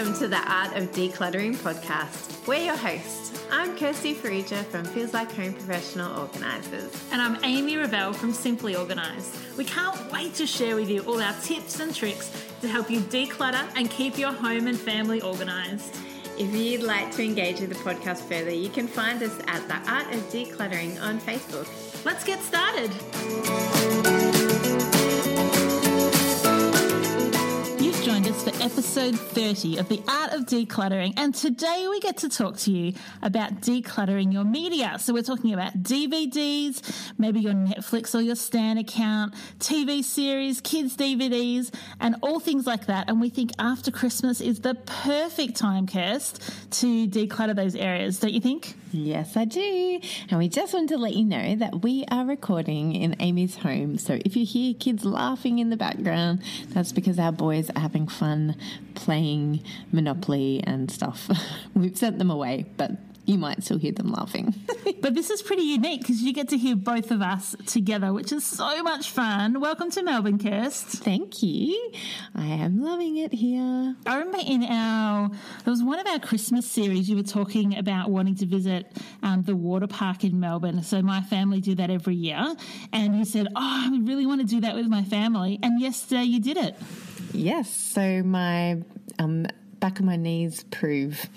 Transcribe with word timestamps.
Welcome 0.00 0.18
to 0.20 0.28
the 0.28 0.50
Art 0.50 0.74
of 0.78 0.92
Decluttering 0.92 1.56
podcast. 1.56 2.46
We're 2.48 2.64
your 2.64 2.76
hosts. 2.76 3.44
I'm 3.50 3.76
Kirsty 3.76 4.14
Farrugia 4.14 4.64
from 4.64 4.86
Feels 4.86 5.12
Like 5.12 5.30
Home 5.32 5.52
Professional 5.52 6.18
Organisers. 6.18 6.90
And 7.12 7.20
I'm 7.20 7.36
Amy 7.44 7.76
Revell 7.76 8.14
from 8.14 8.32
Simply 8.32 8.74
Organised. 8.74 9.36
We 9.58 9.64
can't 9.66 10.10
wait 10.10 10.32
to 10.36 10.46
share 10.46 10.74
with 10.74 10.88
you 10.88 11.02
all 11.02 11.20
our 11.20 11.34
tips 11.42 11.80
and 11.80 11.94
tricks 11.94 12.30
to 12.62 12.68
help 12.68 12.90
you 12.90 13.00
declutter 13.00 13.62
and 13.76 13.90
keep 13.90 14.16
your 14.16 14.32
home 14.32 14.68
and 14.68 14.78
family 14.78 15.20
organised. 15.20 15.94
If 16.38 16.54
you'd 16.54 16.82
like 16.82 17.14
to 17.16 17.22
engage 17.22 17.60
with 17.60 17.68
the 17.68 17.74
podcast 17.74 18.22
further, 18.22 18.54
you 18.54 18.70
can 18.70 18.88
find 18.88 19.22
us 19.22 19.38
at 19.48 19.68
the 19.68 19.74
Art 19.86 20.06
of 20.14 20.22
Decluttering 20.32 20.98
on 21.02 21.20
Facebook. 21.20 21.68
Let's 22.06 22.24
get 22.24 22.40
started. 22.40 22.90
Us 28.40 28.56
for 28.56 28.62
episode 28.62 29.18
30 29.18 29.78
of 29.78 29.88
The 29.88 30.02
Art 30.08 30.32
of 30.32 30.46
Decluttering, 30.46 31.14
and 31.16 31.34
today 31.34 31.86
we 31.90 32.00
get 32.00 32.18
to 32.18 32.28
talk 32.28 32.56
to 32.58 32.70
you 32.70 32.94
about 33.22 33.60
decluttering 33.60 34.32
your 34.32 34.44
media. 34.44 34.96
So, 34.98 35.12
we're 35.12 35.22
talking 35.22 35.52
about 35.52 35.82
DVDs, 35.82 37.12
maybe 37.18 37.40
your 37.40 37.52
Netflix 37.52 38.14
or 38.14 38.20
your 38.20 38.36
Stan 38.36 38.78
account, 38.78 39.34
TV 39.58 40.02
series, 40.02 40.60
kids' 40.60 40.96
DVDs, 40.96 41.74
and 42.00 42.16
all 42.22 42.40
things 42.40 42.66
like 42.66 42.86
that. 42.86 43.08
And 43.08 43.20
we 43.20 43.30
think 43.30 43.50
after 43.58 43.90
Christmas 43.90 44.40
is 44.40 44.60
the 44.60 44.74
perfect 44.74 45.56
time, 45.56 45.86
Kirst, 45.86 46.38
to 46.80 47.08
declutter 47.08 47.54
those 47.54 47.74
areas, 47.74 48.20
don't 48.20 48.32
you 48.32 48.40
think? 48.40 48.74
Yes, 48.92 49.36
I 49.36 49.44
do. 49.44 50.00
And 50.30 50.38
we 50.38 50.48
just 50.48 50.74
want 50.74 50.88
to 50.88 50.98
let 50.98 51.14
you 51.14 51.24
know 51.24 51.56
that 51.56 51.82
we 51.82 52.04
are 52.10 52.24
recording 52.24 52.94
in 52.94 53.14
Amy's 53.20 53.56
home. 53.56 53.98
So 53.98 54.18
if 54.24 54.36
you 54.36 54.44
hear 54.44 54.74
kids 54.74 55.04
laughing 55.04 55.58
in 55.60 55.70
the 55.70 55.76
background, 55.76 56.42
that's 56.70 56.90
because 56.90 57.18
our 57.18 57.30
boys 57.30 57.70
are 57.70 57.80
having 57.80 58.08
fun 58.08 58.29
playing 58.94 59.62
Monopoly 59.92 60.62
and 60.64 60.90
stuff. 60.90 61.28
We've 61.74 61.96
sent 61.96 62.18
them 62.18 62.30
away, 62.30 62.66
but 62.76 62.92
you 63.30 63.38
might 63.38 63.62
still 63.62 63.78
hear 63.78 63.92
them 63.92 64.10
laughing. 64.10 64.54
But 65.00 65.14
this 65.14 65.30
is 65.30 65.40
pretty 65.40 65.62
unique 65.62 66.02
because 66.02 66.20
you 66.20 66.34
get 66.34 66.50
to 66.50 66.58
hear 66.58 66.76
both 66.76 67.10
of 67.10 67.22
us 67.22 67.56
together, 67.66 68.12
which 68.12 68.32
is 68.32 68.44
so 68.44 68.82
much 68.82 69.10
fun. 69.10 69.60
Welcome 69.60 69.90
to 69.92 70.02
Melbourne, 70.02 70.38
Kirst. 70.38 70.98
Thank 70.98 71.42
you. 71.42 71.92
I 72.34 72.46
am 72.46 72.82
loving 72.82 73.16
it 73.16 73.32
here. 73.32 73.96
I 74.04 74.18
remember 74.18 74.40
in 74.46 74.64
our, 74.64 75.30
there 75.64 75.70
was 75.70 75.82
one 75.82 75.98
of 75.98 76.06
our 76.06 76.18
Christmas 76.18 76.66
series, 76.70 77.08
you 77.08 77.16
were 77.16 77.22
talking 77.22 77.78
about 77.78 78.10
wanting 78.10 78.34
to 78.36 78.46
visit 78.46 78.94
um, 79.22 79.42
the 79.42 79.56
water 79.56 79.86
park 79.86 80.22
in 80.22 80.38
Melbourne. 80.38 80.82
So 80.82 81.00
my 81.00 81.22
family 81.22 81.62
do 81.62 81.74
that 81.76 81.88
every 81.88 82.16
year. 82.16 82.54
And 82.92 83.16
you 83.16 83.24
said, 83.24 83.46
Oh, 83.48 83.52
I 83.56 83.98
really 84.02 84.26
want 84.26 84.42
to 84.42 84.46
do 84.46 84.60
that 84.60 84.74
with 84.74 84.86
my 84.86 85.04
family. 85.04 85.58
And 85.62 85.80
yesterday 85.80 86.24
you 86.24 86.40
did 86.40 86.58
it. 86.58 86.76
Yes. 87.32 87.70
So 87.70 88.22
my 88.22 88.82
um, 89.18 89.46
back 89.78 89.98
of 89.98 90.04
my 90.04 90.16
knees 90.16 90.64
prove. 90.70 91.28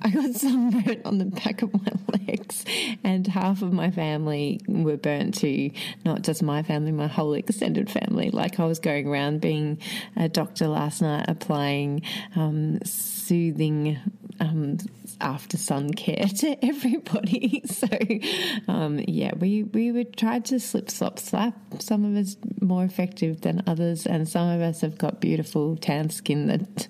I 0.00 0.10
got 0.10 0.34
sunburnt 0.34 1.04
on 1.04 1.18
the 1.18 1.24
back 1.24 1.62
of 1.62 1.72
my 1.74 1.92
legs, 2.26 2.64
and 3.02 3.26
half 3.26 3.62
of 3.62 3.72
my 3.72 3.90
family 3.90 4.60
were 4.68 4.96
burnt 4.96 5.34
too. 5.34 5.72
Not 6.04 6.22
just 6.22 6.42
my 6.42 6.62
family, 6.62 6.92
my 6.92 7.08
whole 7.08 7.34
extended 7.34 7.90
family. 7.90 8.30
Like 8.30 8.60
I 8.60 8.64
was 8.66 8.78
going 8.78 9.08
around 9.08 9.40
being 9.40 9.78
a 10.16 10.28
doctor 10.28 10.68
last 10.68 11.02
night, 11.02 11.24
applying 11.28 12.02
um, 12.36 12.78
soothing 12.84 13.98
um, 14.40 14.78
after 15.20 15.56
sun 15.56 15.92
care 15.92 16.26
to 16.38 16.64
everybody. 16.64 17.62
So, 17.78 17.86
um, 18.66 19.00
yeah, 19.06 19.32
we, 19.38 19.62
we 19.62 19.92
would 19.92 20.16
try 20.16 20.40
to 20.40 20.58
slip, 20.58 20.90
slop, 20.90 21.18
slap. 21.18 21.54
Some 21.78 22.04
of 22.04 22.16
us 22.16 22.36
more 22.68 22.84
effective 22.84 23.40
than 23.40 23.62
others, 23.66 24.06
and 24.06 24.28
some 24.28 24.48
of 24.48 24.60
us 24.60 24.82
have 24.82 24.98
got 24.98 25.20
beautiful 25.20 25.76
tan 25.76 26.10
skin 26.10 26.46
that 26.46 26.88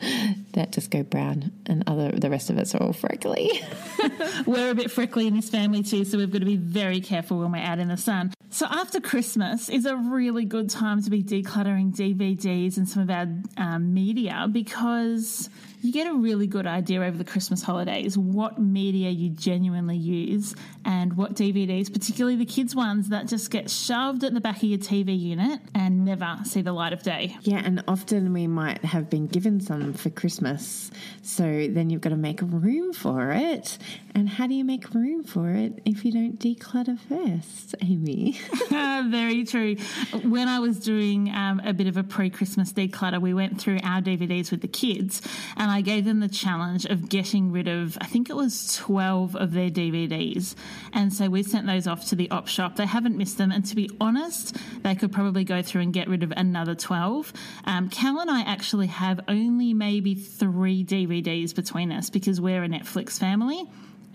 that 0.52 0.72
just 0.72 0.90
go 0.90 1.02
brown, 1.02 1.52
and 1.66 1.84
other 1.86 2.10
the 2.10 2.28
rest 2.28 2.50
of 2.50 2.58
us 2.58 2.74
are 2.74 2.82
all 2.82 2.92
freckly. 2.92 3.62
We're 4.46 4.70
a 4.70 4.74
bit 4.74 4.90
freckly 4.90 5.26
in 5.26 5.36
this 5.36 5.48
family 5.48 5.82
too, 5.82 6.04
so 6.04 6.18
we've 6.18 6.30
got 6.30 6.40
to 6.40 6.44
be 6.44 6.56
very 6.56 7.00
careful 7.00 7.38
when 7.38 7.52
we're 7.52 7.58
out 7.58 7.78
in 7.78 7.88
the 7.88 7.96
sun. 7.96 8.34
So 8.50 8.66
after 8.66 9.00
Christmas 9.00 9.68
is 9.68 9.84
a 9.84 9.94
really 9.94 10.44
good 10.46 10.70
time 10.70 11.02
to 11.02 11.10
be 11.10 11.22
decluttering 11.22 11.94
DVDs 11.94 12.78
and 12.78 12.88
some 12.88 13.02
of 13.02 13.10
our 13.10 13.28
um, 13.58 13.92
media 13.92 14.48
because 14.50 15.50
you 15.80 15.92
get 15.92 16.06
a 16.08 16.14
really 16.14 16.46
good 16.46 16.66
idea 16.66 17.02
over 17.02 17.16
the 17.16 17.24
Christmas 17.24 17.62
holidays 17.62 18.18
what 18.18 18.58
media 18.58 19.10
you 19.10 19.30
genuinely 19.30 19.96
use 19.96 20.54
and 20.84 21.16
what 21.16 21.34
DVDs, 21.34 21.92
particularly 21.92 22.36
the 22.36 22.46
kids' 22.46 22.74
ones, 22.74 23.10
that 23.10 23.28
just 23.28 23.50
get 23.50 23.70
shoved 23.70 24.24
at 24.24 24.34
the 24.34 24.40
back 24.40 24.56
of 24.56 24.64
your 24.64 24.78
TV 24.78 25.18
unit 25.18 25.60
and 25.74 26.04
never 26.04 26.38
see 26.44 26.62
the 26.62 26.72
light 26.72 26.92
of 26.92 27.02
day. 27.02 27.36
Yeah, 27.42 27.62
and 27.64 27.84
often 27.86 28.32
we 28.32 28.46
might 28.46 28.84
have 28.84 29.08
been 29.10 29.26
given 29.26 29.60
some 29.60 29.92
for 29.92 30.10
Christmas. 30.10 30.90
So 31.22 31.68
then 31.68 31.90
you've 31.90 32.00
got 32.00 32.10
to 32.10 32.16
make 32.16 32.40
room 32.42 32.92
for 32.92 33.30
it. 33.32 33.78
And 34.14 34.28
how 34.28 34.46
do 34.46 34.54
you 34.54 34.64
make 34.64 34.92
room 34.94 35.22
for 35.22 35.50
it 35.50 35.80
if 35.84 36.04
you 36.04 36.12
don't 36.12 36.40
declutter 36.40 36.98
first, 36.98 37.74
Amy? 37.82 38.37
Very 38.70 39.44
true. 39.44 39.76
When 40.22 40.48
I 40.48 40.58
was 40.58 40.78
doing 40.78 41.30
um, 41.34 41.60
a 41.64 41.72
bit 41.72 41.86
of 41.86 41.96
a 41.96 42.02
pre 42.02 42.30
Christmas 42.30 42.72
declutter, 42.72 43.20
we 43.20 43.34
went 43.34 43.60
through 43.60 43.80
our 43.82 44.00
DVDs 44.00 44.50
with 44.50 44.60
the 44.60 44.68
kids 44.68 45.22
and 45.56 45.70
I 45.70 45.80
gave 45.80 46.04
them 46.04 46.20
the 46.20 46.28
challenge 46.28 46.84
of 46.84 47.08
getting 47.08 47.52
rid 47.52 47.68
of, 47.68 47.96
I 48.00 48.06
think 48.06 48.30
it 48.30 48.36
was 48.36 48.74
12 48.76 49.36
of 49.36 49.52
their 49.52 49.70
DVDs. 49.70 50.54
And 50.92 51.12
so 51.12 51.28
we 51.28 51.42
sent 51.42 51.66
those 51.66 51.86
off 51.86 52.06
to 52.06 52.16
the 52.16 52.30
op 52.30 52.48
shop. 52.48 52.76
They 52.76 52.86
haven't 52.86 53.16
missed 53.16 53.38
them. 53.38 53.52
And 53.52 53.64
to 53.66 53.76
be 53.76 53.90
honest, 54.00 54.56
they 54.82 54.94
could 54.94 55.12
probably 55.12 55.44
go 55.44 55.62
through 55.62 55.82
and 55.82 55.92
get 55.92 56.08
rid 56.08 56.22
of 56.22 56.32
another 56.36 56.74
12. 56.74 57.32
Um, 57.64 57.88
Cal 57.88 58.20
and 58.20 58.30
I 58.30 58.42
actually 58.42 58.88
have 58.88 59.20
only 59.28 59.74
maybe 59.74 60.14
three 60.14 60.84
DVDs 60.84 61.54
between 61.54 61.92
us 61.92 62.10
because 62.10 62.40
we're 62.40 62.64
a 62.64 62.68
Netflix 62.68 63.18
family 63.18 63.64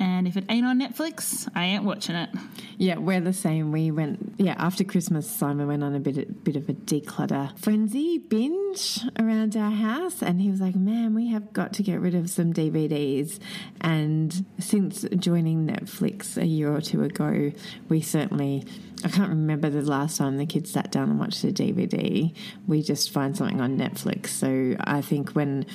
and 0.03 0.27
if 0.27 0.35
it 0.35 0.43
ain't 0.49 0.65
on 0.65 0.81
Netflix, 0.81 1.47
I 1.55 1.63
ain't 1.63 1.85
watching 1.85 2.15
it. 2.15 2.29
Yeah, 2.77 2.97
we're 2.97 3.21
the 3.21 3.31
same. 3.31 3.71
We 3.71 3.89
went, 3.89 4.35
yeah, 4.37 4.53
after 4.57 4.83
Christmas, 4.83 5.31
Simon 5.31 5.65
went 5.65 5.81
on 5.81 5.95
a 5.95 5.99
bit, 6.01 6.43
bit 6.43 6.57
of 6.57 6.67
a 6.67 6.73
declutter 6.73 7.57
frenzy 7.57 8.17
binge 8.17 8.99
around 9.17 9.55
our 9.55 9.71
house, 9.71 10.21
and 10.21 10.41
he 10.41 10.51
was 10.51 10.59
like, 10.59 10.75
"Man, 10.75 11.15
we 11.15 11.29
have 11.29 11.53
got 11.53 11.71
to 11.73 11.83
get 11.83 12.01
rid 12.01 12.15
of 12.15 12.29
some 12.29 12.51
DVDs." 12.51 13.39
And 13.79 14.45
since 14.59 15.05
joining 15.15 15.65
Netflix 15.65 16.35
a 16.35 16.45
year 16.45 16.75
or 16.75 16.81
two 16.81 17.01
ago, 17.03 17.53
we 17.87 18.01
certainly. 18.01 18.65
I 19.05 19.09
can't 19.09 19.29
remember 19.29 19.69
the 19.69 19.81
last 19.81 20.17
time 20.17 20.37
the 20.37 20.45
kids 20.45 20.71
sat 20.71 20.89
down 20.91 21.09
and 21.09 21.19
watched 21.19 21.43
a 21.43 21.47
DVD. 21.47 22.33
We 22.67 22.81
just 22.81 23.09
find 23.09 23.35
something 23.35 23.59
on 23.59 23.77
Netflix. 23.77 24.27
So 24.27 24.77
I 24.79 25.01
think 25.01 25.31
when 25.31 25.65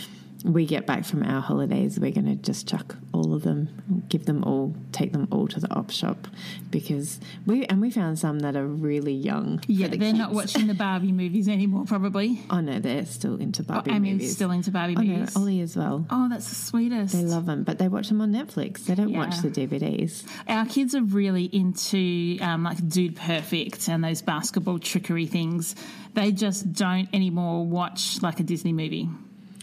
we 0.44 0.66
get 0.66 0.86
back 0.86 1.04
from 1.04 1.22
our 1.22 1.40
holidays, 1.40 1.98
we're 1.98 2.12
going 2.12 2.26
to 2.26 2.36
just 2.36 2.68
chuck 2.68 2.96
all 3.12 3.34
of 3.34 3.42
them, 3.42 4.04
give 4.08 4.24
them 4.26 4.44
all, 4.44 4.74
take 4.92 5.12
them 5.12 5.26
all 5.30 5.48
to 5.48 5.58
the 5.58 5.72
op 5.74 5.90
shop 5.90 6.28
because 6.70 7.18
we 7.46 7.64
and 7.66 7.80
we 7.80 7.90
found 7.90 8.18
some 8.18 8.40
that 8.40 8.56
are 8.56 8.66
really 8.66 9.12
young. 9.12 9.60
Yeah, 9.66 9.88
the 9.88 9.96
they're 9.96 10.12
not 10.12 10.32
watching 10.32 10.66
the 10.68 10.74
Barbie 10.74 11.12
movies 11.12 11.48
anymore, 11.48 11.84
probably. 11.86 12.40
Oh 12.50 12.60
no, 12.60 12.78
they're 12.78 13.04
still 13.04 13.36
into 13.36 13.62
Barbie 13.62 13.90
I 13.90 13.98
mean, 13.98 14.14
movies. 14.14 14.34
still 14.34 14.50
into 14.50 14.70
Barbie 14.70 14.94
oh 14.96 15.02
no, 15.02 15.12
movies. 15.18 15.36
Ollie 15.36 15.60
as 15.60 15.76
well. 15.76 16.06
Oh, 16.10 16.28
that's 16.28 16.48
the 16.48 16.54
sweetest. 16.54 17.12
They 17.12 17.22
love 17.22 17.46
them, 17.46 17.62
but 17.62 17.78
they 17.78 17.88
watch 17.88 18.08
them 18.08 18.20
on 18.20 18.32
Netflix. 18.32 18.86
They 18.86 18.94
don't 18.94 19.12
watch 19.12 19.38
the 19.40 19.50
DVDs. 19.50 20.24
Our 20.48 20.66
kids 20.66 20.94
are 20.94 21.02
really 21.02 21.44
into 21.44 22.38
um, 22.40 22.62
like 22.62 22.86
Dude 22.88 23.16
Perfect 23.16 23.88
and 23.88 24.02
those 24.02 24.22
basketball 24.22 24.78
trickery 24.78 25.26
things. 25.26 25.74
They 26.14 26.32
just 26.32 26.72
don't 26.72 27.08
anymore 27.12 27.66
watch 27.66 28.22
like 28.22 28.40
a 28.40 28.42
Disney 28.44 28.72
movie, 28.72 29.08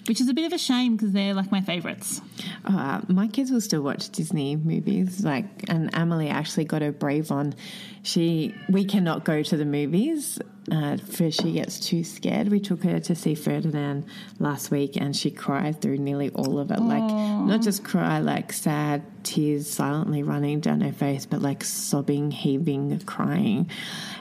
which 0.07 0.21
is 0.21 0.29
a 0.29 0.33
bit 0.33 0.45
of 0.45 0.53
a 0.53 0.57
shame 0.57 0.95
because 0.95 1.11
they're 1.11 1.33
like 1.33 1.51
my 1.51 1.61
favorites. 1.61 2.21
Uh, 2.63 3.01
my 3.07 3.27
kids 3.27 3.51
will 3.51 3.61
still 3.61 3.81
watch 3.81 4.09
Disney 4.09 4.55
movies. 4.55 5.23
Like, 5.23 5.45
and 5.69 5.93
Emily 5.95 6.29
actually 6.29 6.65
got 6.65 6.81
her 6.81 6.91
brave 6.91 7.31
on. 7.31 7.55
She, 8.05 8.53
we 8.69 8.85
cannot 8.85 9.25
go 9.25 9.41
to 9.41 9.57
the 9.57 9.65
movies 9.65 10.37
uh, 10.71 10.97
for 10.97 11.31
she 11.31 11.53
gets 11.53 11.79
too 11.79 12.03
scared. 12.03 12.49
We 12.49 12.59
took 12.59 12.83
her 12.83 12.99
to 12.99 13.15
see 13.15 13.33
Ferdinand 13.33 14.05
last 14.39 14.69
week, 14.69 14.95
and 14.95 15.15
she 15.15 15.31
cried 15.31 15.81
through 15.81 15.97
nearly 15.97 16.29
all 16.29 16.59
of 16.59 16.69
it. 16.69 16.79
Like, 16.79 17.01
not 17.03 17.61
just 17.63 17.83
cry, 17.83 18.19
like 18.19 18.53
sad 18.53 19.03
tears 19.23 19.67
silently 19.67 20.21
running 20.21 20.59
down 20.59 20.81
her 20.81 20.91
face, 20.93 21.25
but 21.25 21.41
like 21.41 21.63
sobbing, 21.63 22.29
heaving, 22.29 22.99
crying. 23.07 23.71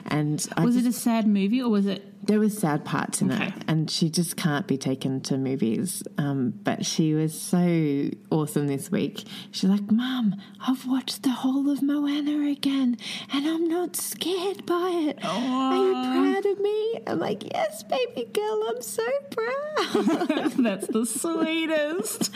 And 0.07 0.43
I 0.57 0.65
Was 0.65 0.73
just, 0.75 0.87
it 0.87 0.89
a 0.89 0.93
sad 0.93 1.27
movie 1.27 1.61
or 1.61 1.69
was 1.69 1.85
it? 1.85 2.03
there 2.25 2.39
was 2.39 2.57
sad 2.57 2.83
parts 2.83 3.21
in 3.21 3.31
Okay. 3.31 3.49
it, 3.49 3.53
and 3.67 3.89
she 3.91 4.09
just 4.09 4.35
can't 4.35 4.65
be 4.65 4.77
taken 4.79 5.21
to 5.21 5.37
movies. 5.37 6.01
Um, 6.17 6.55
but 6.63 6.83
she 6.83 7.13
was 7.13 7.39
so 7.39 8.09
awesome 8.31 8.65
this 8.65 8.89
week. 8.89 9.25
She's 9.51 9.69
like, 9.69 9.91
"Mom, 9.91 10.35
I've 10.67 10.87
watched 10.87 11.21
the 11.21 11.29
whole 11.29 11.69
of 11.69 11.83
Moana 11.83 12.49
again, 12.49 12.97
and 13.31 13.45
I'm 13.45 13.67
not 13.67 13.74
scared 13.93 14.65
by 14.65 14.89
it. 15.09 15.19
Are 15.23 15.75
you 15.75 15.91
proud 15.91 16.45
of 16.45 16.59
me?" 16.59 16.99
I'm 17.07 17.19
like, 17.19 17.43
"Yes, 17.53 17.83
baby 17.83 18.25
girl, 18.33 18.63
I'm 18.69 18.81
so 18.81 19.03
proud." 19.29 20.51
That's 20.57 20.87
the 20.87 21.05
sweetest. 21.05 22.31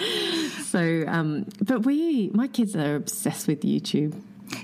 so, 0.66 1.04
um, 1.08 1.46
but 1.62 1.86
we, 1.86 2.30
my 2.34 2.48
kids 2.48 2.76
are 2.76 2.96
obsessed 2.96 3.48
with 3.48 3.62
YouTube. 3.62 4.14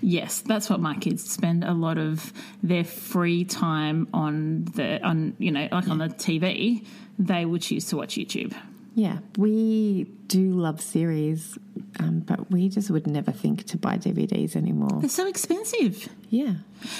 Yes, 0.01 0.41
that's 0.41 0.69
what 0.69 0.79
my 0.79 0.95
kids 0.95 1.29
spend 1.29 1.63
a 1.63 1.73
lot 1.73 1.97
of 1.97 2.33
their 2.63 2.83
free 2.83 3.45
time 3.45 4.07
on 4.13 4.65
the 4.75 4.99
on 5.03 5.35
you 5.37 5.51
know 5.51 5.67
like 5.71 5.87
on 5.87 5.99
the 5.99 6.07
TV. 6.07 6.85
They 7.17 7.45
will 7.45 7.59
choose 7.59 7.85
to 7.89 7.97
watch 7.97 8.15
YouTube. 8.15 8.53
Yeah, 8.95 9.19
we 9.37 10.05
do 10.27 10.51
love 10.51 10.81
series, 10.81 11.57
um, 11.99 12.19
but 12.19 12.51
we 12.51 12.69
just 12.69 12.89
would 12.89 13.07
never 13.07 13.31
think 13.31 13.65
to 13.65 13.77
buy 13.77 13.97
DVDs 13.97 14.55
anymore. 14.55 14.99
They're 14.99 15.09
so 15.09 15.27
expensive. 15.27 16.09
Yeah. 16.29 16.55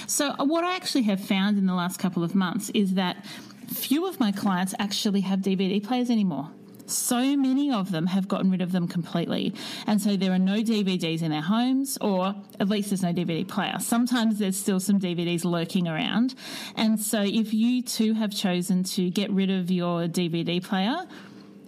So, 0.07 0.33
uh, 0.39 0.45
what 0.45 0.63
I 0.63 0.75
actually 0.75 1.03
have 1.03 1.19
found 1.19 1.57
in 1.57 1.65
the 1.65 1.73
last 1.73 1.99
couple 1.99 2.23
of 2.23 2.35
months 2.35 2.69
is 2.73 2.93
that 2.95 3.25
few 3.67 4.07
of 4.07 4.19
my 4.19 4.31
clients 4.31 4.73
actually 4.79 5.21
have 5.21 5.39
DVD 5.39 5.83
players 5.83 6.09
anymore. 6.09 6.51
So 6.87 7.35
many 7.35 7.71
of 7.71 7.91
them 7.91 8.05
have 8.07 8.27
gotten 8.27 8.51
rid 8.51 8.61
of 8.61 8.71
them 8.71 8.87
completely. 8.87 9.55
And 9.87 9.99
so 9.99 10.15
there 10.15 10.31
are 10.31 10.39
no 10.39 10.57
DVDs 10.57 11.23
in 11.23 11.31
their 11.31 11.41
homes, 11.41 11.97
or 11.99 12.35
at 12.59 12.69
least 12.69 12.89
there's 12.89 13.01
no 13.01 13.11
DVD 13.11 13.47
player. 13.47 13.77
Sometimes 13.79 14.37
there's 14.37 14.57
still 14.57 14.79
some 14.79 14.99
DVDs 14.99 15.43
lurking 15.43 15.87
around. 15.87 16.35
And 16.75 16.99
so 16.99 17.21
if 17.23 17.53
you 17.53 17.81
too 17.81 18.13
have 18.13 18.31
chosen 18.31 18.83
to 18.83 19.09
get 19.09 19.31
rid 19.31 19.49
of 19.49 19.71
your 19.71 20.07
DVD 20.07 20.63
player, 20.63 20.97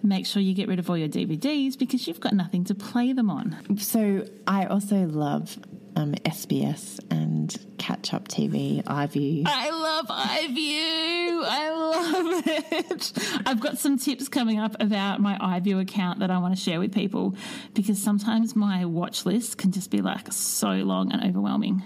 make 0.04 0.26
sure 0.26 0.42
you 0.42 0.54
get 0.54 0.68
rid 0.68 0.80
of 0.80 0.90
all 0.90 0.98
your 0.98 1.08
DVDs 1.08 1.78
because 1.78 2.08
you've 2.08 2.20
got 2.20 2.34
nothing 2.34 2.64
to 2.66 2.76
play 2.76 3.14
them 3.14 3.30
on. 3.30 3.78
So 3.78 4.26
I 4.46 4.66
also 4.66 5.06
love 5.06 5.58
um, 5.98 6.14
SBS 6.14 7.00
and 7.10 7.58
Catch 7.80 8.14
Up 8.14 8.28
TV, 8.28 8.84
iView. 8.84 9.44
I 9.48 9.70
love 9.72 10.08
iView. 10.08 11.44
I 11.44 11.70
love 11.72 12.44
it. 12.46 13.14
I've 13.48 13.60
got 13.60 13.80
some 13.80 13.98
tips 13.98 14.28
coming 14.28 14.60
up 14.60 14.76
about 14.80 15.20
my 15.20 15.38
iView 15.40 15.82
account 15.82 16.20
that 16.20 16.30
I 16.30 16.38
want 16.38 16.56
to 16.56 16.62
share 16.62 16.80
with 16.80 16.94
people 16.94 17.36
because 17.74 18.02
sometimes 18.02 18.56
my 18.56 18.86
watch 18.86 19.26
list 19.26 19.58
can 19.58 19.72
just 19.72 19.90
be 19.90 20.02
like 20.02 20.32
so 20.32 20.70
long 20.70 21.12
and 21.12 21.24
overwhelming. 21.24 21.82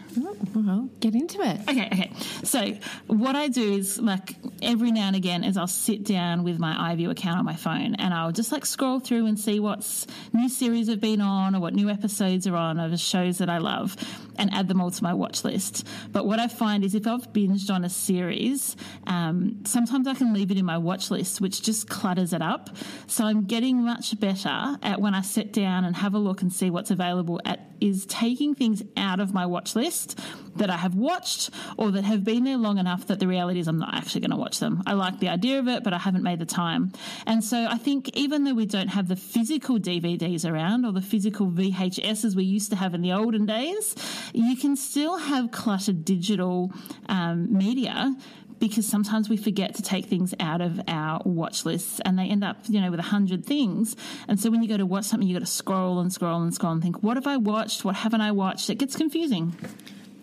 Well, 0.53 0.89
get 0.99 1.15
into 1.15 1.39
it. 1.41 1.61
Okay, 1.69 1.87
okay. 1.93 2.11
So 2.43 2.77
what 3.07 3.37
I 3.37 3.47
do 3.47 3.73
is 3.73 3.97
like 3.97 4.35
every 4.61 4.91
now 4.91 5.07
and 5.07 5.15
again 5.15 5.45
is 5.45 5.55
I'll 5.55 5.67
sit 5.67 6.03
down 6.03 6.43
with 6.43 6.59
my 6.59 6.95
iView 6.95 7.11
account 7.11 7.39
on 7.39 7.45
my 7.45 7.55
phone 7.55 7.95
and 7.95 8.13
I'll 8.13 8.33
just 8.33 8.51
like 8.51 8.65
scroll 8.65 8.99
through 8.99 9.25
and 9.27 9.39
see 9.39 9.61
what's 9.61 10.05
new 10.33 10.49
series 10.49 10.89
have 10.89 10.99
been 10.99 11.21
on 11.21 11.55
or 11.55 11.61
what 11.61 11.73
new 11.73 11.89
episodes 11.89 12.45
are 12.47 12.55
on 12.57 12.77
of 12.77 12.99
shows 12.99 13.37
that 13.37 13.49
I 13.49 13.59
love 13.59 13.95
and 14.37 14.53
add 14.53 14.67
them 14.67 14.81
all 14.81 14.91
to 14.91 15.03
my 15.03 15.13
watch 15.13 15.43
list. 15.43 15.87
But 16.11 16.25
what 16.25 16.39
I 16.39 16.47
find 16.47 16.83
is 16.83 16.95
if 16.95 17.07
I've 17.07 17.31
binged 17.33 17.69
on 17.69 17.83
a 17.83 17.89
series, 17.89 18.75
um, 19.07 19.63
sometimes 19.65 20.07
I 20.07 20.13
can 20.13 20.33
leave 20.33 20.51
it 20.51 20.57
in 20.57 20.65
my 20.65 20.77
watch 20.77 21.11
list, 21.11 21.41
which 21.41 21.61
just 21.61 21.89
clutters 21.89 22.33
it 22.33 22.41
up. 22.41 22.69
So 23.07 23.25
I'm 23.25 23.45
getting 23.45 23.83
much 23.83 24.19
better 24.19 24.77
at 24.81 24.99
when 25.01 25.13
I 25.13 25.21
sit 25.21 25.53
down 25.53 25.85
and 25.85 25.95
have 25.95 26.13
a 26.13 26.19
look 26.19 26.41
and 26.41 26.51
see 26.51 26.69
what's 26.69 26.91
available 26.91 27.39
at 27.45 27.71
is 27.81 28.05
taking 28.05 28.53
things 28.53 28.83
out 28.95 29.19
of 29.19 29.33
my 29.33 29.45
watch 29.45 29.75
list 29.75 30.17
that 30.55 30.69
I 30.69 30.77
have 30.77 30.95
watched 30.95 31.49
or 31.77 31.91
that 31.91 32.03
have 32.03 32.23
been 32.23 32.43
there 32.43 32.57
long 32.57 32.77
enough 32.77 33.07
that 33.07 33.19
the 33.19 33.27
reality 33.27 33.59
is 33.59 33.67
I'm 33.67 33.79
not 33.79 33.95
actually 33.95 34.21
going 34.21 34.31
to 34.31 34.37
watch 34.37 34.59
them. 34.59 34.83
I 34.85 34.93
like 34.93 35.19
the 35.19 35.29
idea 35.29 35.59
of 35.59 35.67
it, 35.67 35.83
but 35.83 35.93
I 35.93 35.97
haven't 35.97 36.23
made 36.23 36.39
the 36.39 36.45
time. 36.45 36.91
And 37.25 37.43
so 37.43 37.65
I 37.65 37.77
think 37.77 38.09
even 38.15 38.43
though 38.43 38.53
we 38.53 38.65
don't 38.65 38.89
have 38.89 39.07
the 39.07 39.15
physical 39.15 39.79
DVDs 39.79 40.49
around 40.49 40.85
or 40.85 40.91
the 40.91 41.01
physical 41.01 41.47
VHSs 41.47 42.35
we 42.35 42.43
used 42.43 42.69
to 42.69 42.75
have 42.75 42.93
in 42.93 43.01
the 43.01 43.13
olden 43.13 43.45
days, 43.45 43.90
you 44.33 44.55
can 44.55 44.75
still 44.75 45.17
have 45.17 45.51
cluttered 45.51 46.05
digital 46.05 46.71
um, 47.07 47.55
media 47.55 48.15
because 48.59 48.87
sometimes 48.87 49.27
we 49.27 49.37
forget 49.37 49.73
to 49.75 49.81
take 49.81 50.05
things 50.05 50.35
out 50.39 50.61
of 50.61 50.79
our 50.87 51.19
watch 51.25 51.65
lists 51.65 51.99
and 52.05 52.17
they 52.17 52.25
end 52.25 52.43
up, 52.43 52.57
you 52.67 52.79
know, 52.79 52.91
with 52.91 52.99
a 52.99 53.03
hundred 53.03 53.43
things. 53.43 53.95
And 54.27 54.39
so 54.39 54.51
when 54.51 54.61
you 54.61 54.69
go 54.69 54.77
to 54.77 54.85
watch 54.85 55.05
something, 55.05 55.27
you 55.27 55.35
got 55.35 55.45
to 55.45 55.51
scroll 55.51 55.99
and 55.99 56.13
scroll 56.13 56.43
and 56.43 56.53
scroll 56.53 56.71
and 56.71 56.81
think, 56.81 57.01
what 57.01 57.17
have 57.17 57.25
I 57.25 57.37
watched? 57.37 57.83
What 57.83 57.95
haven't 57.95 58.21
I 58.21 58.31
watched? 58.31 58.69
It 58.69 58.75
gets 58.75 58.95
confusing. 58.95 59.55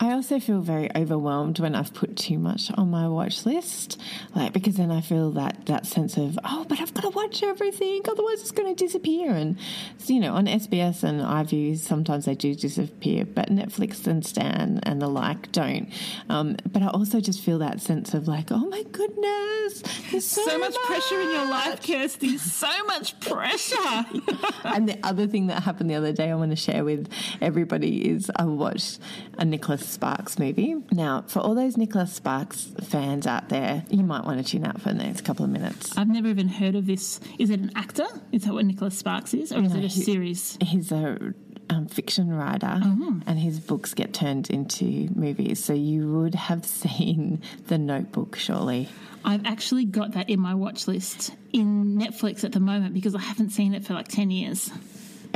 I 0.00 0.12
also 0.12 0.38
feel 0.38 0.60
very 0.60 0.88
overwhelmed 0.94 1.58
when 1.58 1.74
I've 1.74 1.92
put 1.92 2.16
too 2.16 2.38
much 2.38 2.70
on 2.74 2.90
my 2.90 3.08
watch 3.08 3.44
list, 3.44 4.00
like 4.34 4.52
because 4.52 4.76
then 4.76 4.92
I 4.92 5.00
feel 5.00 5.32
that 5.32 5.66
that 5.66 5.86
sense 5.86 6.16
of 6.16 6.38
oh, 6.44 6.64
but 6.68 6.80
I've 6.80 6.94
got 6.94 7.02
to 7.02 7.10
watch 7.10 7.42
everything, 7.42 8.02
otherwise 8.08 8.40
it's 8.40 8.52
going 8.52 8.74
to 8.74 8.84
disappear. 8.84 9.32
And 9.32 9.58
so, 9.98 10.12
you 10.12 10.20
know, 10.20 10.34
on 10.34 10.46
SBS 10.46 11.02
and 11.02 11.20
iView, 11.20 11.76
sometimes 11.76 12.26
they 12.26 12.36
do 12.36 12.54
disappear, 12.54 13.24
but 13.24 13.48
Netflix 13.48 14.06
and 14.06 14.24
Stan 14.24 14.78
and 14.84 15.02
the 15.02 15.08
like 15.08 15.50
don't. 15.50 15.88
Um, 16.28 16.56
but 16.70 16.82
I 16.82 16.88
also 16.88 17.20
just 17.20 17.42
feel 17.42 17.58
that 17.58 17.80
sense 17.80 18.14
of 18.14 18.28
like, 18.28 18.52
oh 18.52 18.68
my 18.68 18.84
goodness, 18.84 19.82
there's 20.12 20.26
so, 20.26 20.44
So, 20.44 20.58
much 20.58 20.76
pressure 20.86 21.20
in 21.20 21.30
your 21.30 21.50
life. 21.50 21.84
Kirsty. 21.84 22.38
So 22.38 22.84
much 22.84 23.18
pressure. 23.18 23.76
and 24.64 24.88
the 24.88 24.98
other 25.02 25.26
thing 25.26 25.48
that 25.48 25.64
happened 25.64 25.90
the 25.90 25.96
other 25.96 26.12
day 26.12 26.30
I 26.30 26.34
want 26.36 26.52
to 26.52 26.56
share 26.56 26.84
with 26.84 27.10
everybody 27.40 28.08
is 28.08 28.30
I 28.36 28.44
watched 28.44 29.00
a 29.38 29.44
Nicholas 29.44 29.87
Sparks 29.88 30.38
movie. 30.38 30.76
Now, 30.92 31.22
for 31.26 31.40
all 31.40 31.54
those 31.54 31.76
Nicholas 31.76 32.12
Sparks 32.12 32.70
fans 32.84 33.26
out 33.26 33.48
there, 33.48 33.84
you 33.90 34.02
might 34.04 34.24
want 34.24 34.44
to 34.44 34.50
tune 34.50 34.64
out 34.66 34.80
for 34.80 34.88
the 34.90 34.94
next 35.02 35.22
couple 35.22 35.44
of 35.44 35.50
minutes. 35.50 35.96
I've 35.96 36.08
never 36.08 36.28
even 36.28 36.48
heard 36.48 36.74
of 36.74 36.86
this. 36.86 37.20
Is 37.38 37.50
it 37.50 37.60
an 37.60 37.72
actor? 37.74 38.06
Is 38.32 38.44
that 38.44 38.52
what 38.54 38.64
Nicholas 38.64 38.96
Sparks 38.98 39.34
is? 39.34 39.52
Or 39.52 39.62
is 39.62 39.74
it 39.74 39.84
a 39.84 39.88
he- 39.88 40.02
series? 40.02 40.58
He's 40.62 40.92
a 40.92 41.34
um, 41.70 41.86
fiction 41.86 42.32
writer, 42.32 42.80
and 43.26 43.38
his 43.38 43.60
books 43.60 43.92
get 43.94 44.14
turned 44.14 44.48
into 44.50 45.08
movies. 45.14 45.62
So 45.62 45.74
you 45.74 46.10
would 46.12 46.34
have 46.34 46.64
seen 46.66 47.42
The 47.66 47.78
Notebook, 47.78 48.36
surely. 48.36 48.88
I've 49.24 49.44
actually 49.44 49.84
got 49.84 50.12
that 50.12 50.30
in 50.30 50.40
my 50.40 50.54
watch 50.54 50.86
list 50.88 51.34
in 51.52 51.98
Netflix 51.98 52.44
at 52.44 52.52
the 52.52 52.60
moment 52.60 52.94
because 52.94 53.14
I 53.14 53.20
haven't 53.20 53.50
seen 53.50 53.74
it 53.74 53.84
for 53.84 53.94
like 53.94 54.08
10 54.08 54.30
years. 54.30 54.70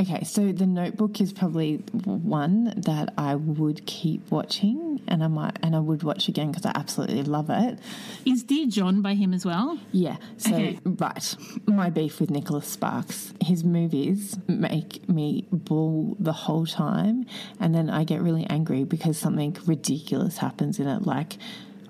Okay, 0.01 0.23
so 0.23 0.51
The 0.51 0.65
Notebook 0.65 1.21
is 1.21 1.31
probably 1.31 1.77
one 2.03 2.73
that 2.75 3.13
I 3.17 3.35
would 3.35 3.85
keep 3.85 4.29
watching, 4.31 5.01
and 5.07 5.23
I 5.23 5.27
might, 5.27 5.57
and 5.61 5.75
I 5.75 5.79
would 5.79 6.03
watch 6.03 6.27
again 6.27 6.51
because 6.51 6.65
I 6.65 6.71
absolutely 6.75 7.23
love 7.23 7.49
it. 7.49 7.79
Is 8.25 8.43
Dear 8.43 8.67
John 8.67 9.01
by 9.01 9.13
him 9.13 9.33
as 9.33 9.45
well? 9.45 9.79
Yeah. 9.91 10.17
So 10.37 10.53
Okay. 10.55 10.79
right, 10.83 11.35
my 11.67 11.89
beef 11.89 12.19
with 12.19 12.31
Nicholas 12.31 12.67
Sparks. 12.67 13.33
His 13.39 13.63
movies 13.63 14.37
make 14.47 15.07
me 15.07 15.45
bawl 15.51 16.17
the 16.19 16.33
whole 16.33 16.65
time, 16.65 17.25
and 17.59 17.73
then 17.73 17.89
I 17.89 18.03
get 18.03 18.21
really 18.21 18.45
angry 18.47 18.83
because 18.83 19.17
something 19.17 19.55
ridiculous 19.65 20.37
happens 20.37 20.79
in 20.79 20.87
it. 20.87 21.03
Like 21.03 21.37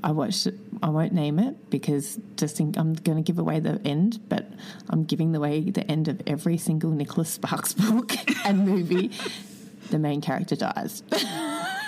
I 0.03 0.11
watched. 0.11 0.47
it- 0.47 0.59
I 0.81 0.89
won't 0.89 1.13
name 1.13 1.39
it 1.39 1.69
because 1.69 2.19
just 2.35 2.57
think 2.57 2.77
I'm 2.77 2.93
going 2.93 3.15
to 3.15 3.21
give 3.23 3.39
away 3.39 3.61
the 3.61 3.79
end, 3.85 4.19
but 4.27 4.45
I'm 4.89 5.05
giving 5.05 5.33
away 5.33 5.61
the 5.69 5.89
end 5.89 6.09
of 6.09 6.21
every 6.27 6.57
single 6.57 6.91
Nicholas 6.91 7.29
Sparks 7.29 7.73
book 7.85 8.11
and 8.45 8.67
movie. 8.67 9.11
the 9.89 9.99
main 9.99 10.19
character 10.21 10.55
dies. 10.55 11.03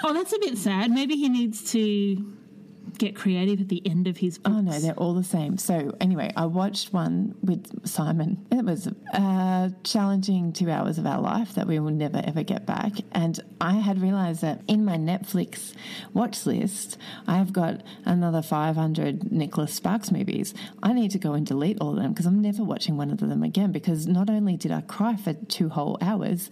Oh, 0.08 0.14
that's 0.14 0.34
a 0.34 0.40
bit 0.40 0.56
sad. 0.60 0.92
Maybe 0.92 1.16
he 1.16 1.30
needs 1.30 1.72
to 1.72 2.32
get 2.98 3.16
creative 3.16 3.62
at 3.62 3.70
the 3.70 3.82
end 3.86 4.08
of 4.08 4.18
his 4.18 4.38
books. 4.38 4.56
Oh 4.56 4.62
no, 4.62 4.80
they're 4.80 4.94
all 4.94 5.14
the 5.14 5.24
same. 5.24 5.58
So 5.58 5.96
anyway, 6.00 6.32
I 6.36 6.46
watched 6.46 6.94
one 6.94 7.36
with 7.42 7.88
Simon. 7.88 8.46
It 8.52 8.66
was 8.66 8.88
a 9.14 9.74
challenging 9.84 10.54
two 10.54 10.70
hours 10.70 10.98
of 10.98 11.06
our 11.06 11.22
life 11.22 11.56
that 11.56 11.68
we 11.68 11.80
will 11.80 11.92
never 11.92 12.22
ever 12.24 12.44
get 12.44 12.66
back. 12.66 12.94
And 13.12 13.40
I 13.62 13.74
had 13.74 14.02
realised 14.02 14.42
that 14.42 14.62
in 14.68 14.86
my 14.86 14.98
Netflix 14.98 15.74
watch 16.14 16.46
list, 16.46 16.98
I 17.28 17.38
have 17.38 17.54
got 17.54 17.82
another 18.06 18.42
500 18.42 19.32
Nicholas 19.32 19.74
Sparks 19.74 20.12
movies. 20.12 20.54
I 20.84 20.94
need 20.94 21.12
to 21.12 21.20
go 21.20 21.34
and 21.34 21.46
delete 21.46 21.80
all 21.82 21.92
of 21.92 21.98
them 21.98 22.12
because 22.12 22.26
I'm 22.26 22.42
never 22.42 22.64
watching 22.64 22.98
one 22.98 23.12
of 23.12 23.20
them 23.20 23.44
again. 23.44 23.72
Because 23.72 24.08
not 24.08 24.30
only 24.30 24.58
did 24.58 24.72
I 24.72 24.82
cry 24.82 25.16
for 25.16 25.34
two 25.34 25.70
whole 25.70 25.98
hours. 26.02 26.50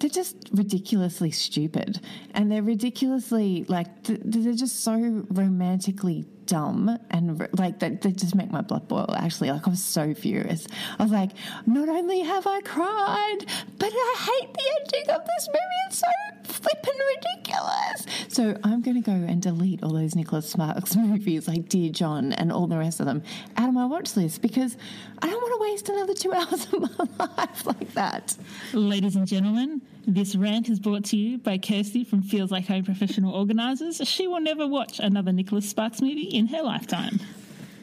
They're 0.00 0.10
just 0.10 0.48
ridiculously 0.52 1.30
stupid, 1.30 2.00
and 2.32 2.50
they're 2.50 2.62
ridiculously 2.62 3.64
like 3.68 4.04
th- 4.04 4.20
they're 4.24 4.54
just 4.54 4.82
so 4.82 5.26
romantically 5.30 6.24
dumb, 6.46 6.98
and 7.10 7.46
like 7.58 7.78
they, 7.78 7.90
they 7.90 8.10
just 8.12 8.34
make 8.34 8.50
my 8.50 8.62
blood 8.62 8.88
boil. 8.88 9.14
Actually, 9.16 9.50
like 9.50 9.66
I 9.66 9.70
was 9.70 9.84
so 9.84 10.14
furious. 10.14 10.66
I 10.98 11.02
was 11.02 11.12
like, 11.12 11.30
not 11.66 11.88
only 11.88 12.20
have 12.20 12.46
I 12.46 12.60
cried, 12.62 13.38
but 13.78 13.92
I 13.92 14.14
hate 14.18 14.54
the 14.54 14.64
ending 14.80 15.10
of 15.14 15.24
this 15.26 15.48
movie. 15.48 15.60
It's 15.86 15.98
so 15.98 16.06
flippin' 16.44 17.00
ridiculous. 17.16 18.06
So 18.28 18.56
I'm 18.64 18.80
going 18.82 18.96
to 18.96 19.02
go 19.02 19.12
and 19.12 19.40
delete 19.42 19.82
all 19.82 19.92
those 19.92 20.14
Nicholas 20.14 20.48
Sparks 20.48 20.96
movies, 20.96 21.46
like 21.48 21.68
Dear 21.68 21.90
John 21.90 22.32
and 22.32 22.52
all 22.52 22.66
the 22.66 22.78
rest 22.78 23.00
of 23.00 23.06
them, 23.06 23.22
out 23.56 23.68
of 23.68 23.74
my 23.74 23.86
watch 23.86 24.16
list 24.16 24.42
because 24.42 24.76
I 25.22 25.28
don't 25.28 25.40
want 25.40 25.60
to 25.60 25.70
waste 25.70 25.88
another 25.88 26.14
two 26.14 26.32
hours 26.34 26.66
of 26.72 26.80
my 27.18 27.26
life 27.36 27.66
like 27.66 27.92
that. 27.94 28.36
Ladies 28.72 29.16
and 29.16 29.26
gentlemen, 29.26 29.82
this 30.06 30.34
rant 30.34 30.68
is 30.68 30.80
brought 30.80 31.04
to 31.06 31.16
you 31.16 31.38
by 31.38 31.58
Kirsty 31.58 32.04
from 32.04 32.22
Feels 32.22 32.50
Like 32.50 32.66
Home 32.66 32.84
Professional 32.84 33.34
Organisers. 33.34 34.00
She 34.08 34.26
will 34.26 34.40
never 34.40 34.66
watch 34.66 34.98
another 34.98 35.32
Nicholas 35.32 35.68
Sparks 35.68 36.00
movie 36.00 36.22
in 36.22 36.46
her 36.48 36.62
lifetime. 36.62 37.20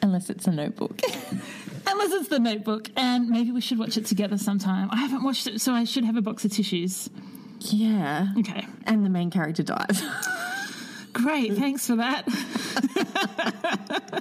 Unless 0.02 0.30
it's 0.30 0.48
a 0.48 0.52
notebook. 0.52 1.02
Unless 1.88 2.12
it's 2.14 2.28
the 2.30 2.40
notebook, 2.40 2.90
and 2.98 3.30
maybe 3.30 3.52
we 3.52 3.62
should 3.62 3.80
watch 3.80 3.96
it 3.98 4.06
together 4.06 4.38
sometime. 4.38 4.90
I 4.92 4.98
haven't 4.98 5.24
watched 5.24 5.48
it, 5.48 5.62
so 5.62 5.74
I 5.74 5.86
should 5.86 6.04
have 6.04 6.18
a 6.18 6.22
box 6.22 6.44
of 6.44 6.52
tissues. 6.52 7.10
yeah. 7.60 8.28
Okay. 8.38 8.66
And 8.86 9.06
the 9.06 9.10
main 9.10 9.32
character 9.32 9.64
dies. 9.64 10.04
Great, 11.14 11.54
thanks 11.56 11.88
for 11.88 11.96
that. 11.96 12.28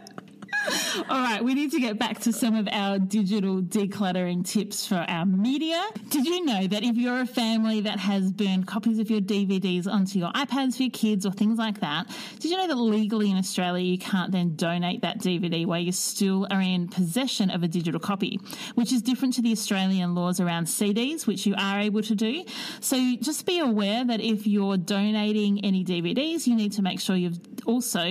All 0.97 1.21
right, 1.21 1.45
we 1.45 1.53
need 1.53 1.73
to 1.73 1.81
get 1.81 1.99
back 1.99 2.21
to 2.21 2.33
some 2.33 2.55
of 2.55 2.67
our 2.73 2.99
digital 2.99 3.61
decluttering 3.61 4.47
tips 4.47 4.87
for 4.87 4.95
our 4.95 5.27
media. 5.27 5.83
Did 6.09 6.25
you 6.25 6.43
know 6.45 6.67
that 6.67 6.83
if 6.83 6.97
you're 6.97 7.21
a 7.21 7.27
family 7.27 7.83
that 7.83 7.99
has 7.99 8.33
burned 8.33 8.67
copies 8.67 8.99
of 8.99 9.11
your 9.11 9.21
DVDs 9.21 9.87
onto 9.87 10.19
your 10.19 10.33
iPads 10.33 10.77
for 10.77 10.85
your 10.85 10.91
kids 10.91 11.27
or 11.27 11.33
things 11.33 11.59
like 11.59 11.81
that, 11.81 12.09
did 12.39 12.51
you 12.51 12.57
know 12.57 12.67
that 12.67 12.77
legally 12.77 13.31
in 13.31 13.37
Australia 13.37 13.85
you 13.85 13.99
can't 13.99 14.33
then 14.33 14.57
donate 14.57 15.03
that 15.03 15.19
DVD 15.19 15.67
while 15.67 15.81
you 15.81 15.93
still 15.93 16.47
are 16.51 16.63
in 16.63 16.89
possession 16.89 17.51
of 17.51 17.63
a 17.63 17.69
digital 17.69 18.01
copy, 18.01 18.41
which 18.75 18.91
is 18.91 19.03
different 19.03 19.35
to 19.35 19.43
the 19.43 19.53
Australian 19.53 20.15
laws 20.15 20.41
around 20.41 20.65
CDs, 20.65 21.27
which 21.27 21.45
you 21.45 21.55
are 21.59 21.79
able 21.79 22.01
to 22.03 22.15
do. 22.15 22.43
So 22.81 22.97
just 23.21 23.45
be 23.45 23.59
aware 23.59 24.03
that 24.03 24.23
if 24.23 24.47
you're 24.47 24.79
donating 24.79 25.63
any 25.63 25.85
DVDs, 25.85 26.47
you 26.47 26.57
need 26.57 26.73
to 26.73 26.83
make 26.83 27.01
sure 27.01 27.17
you've 27.17 27.41
also 27.67 28.09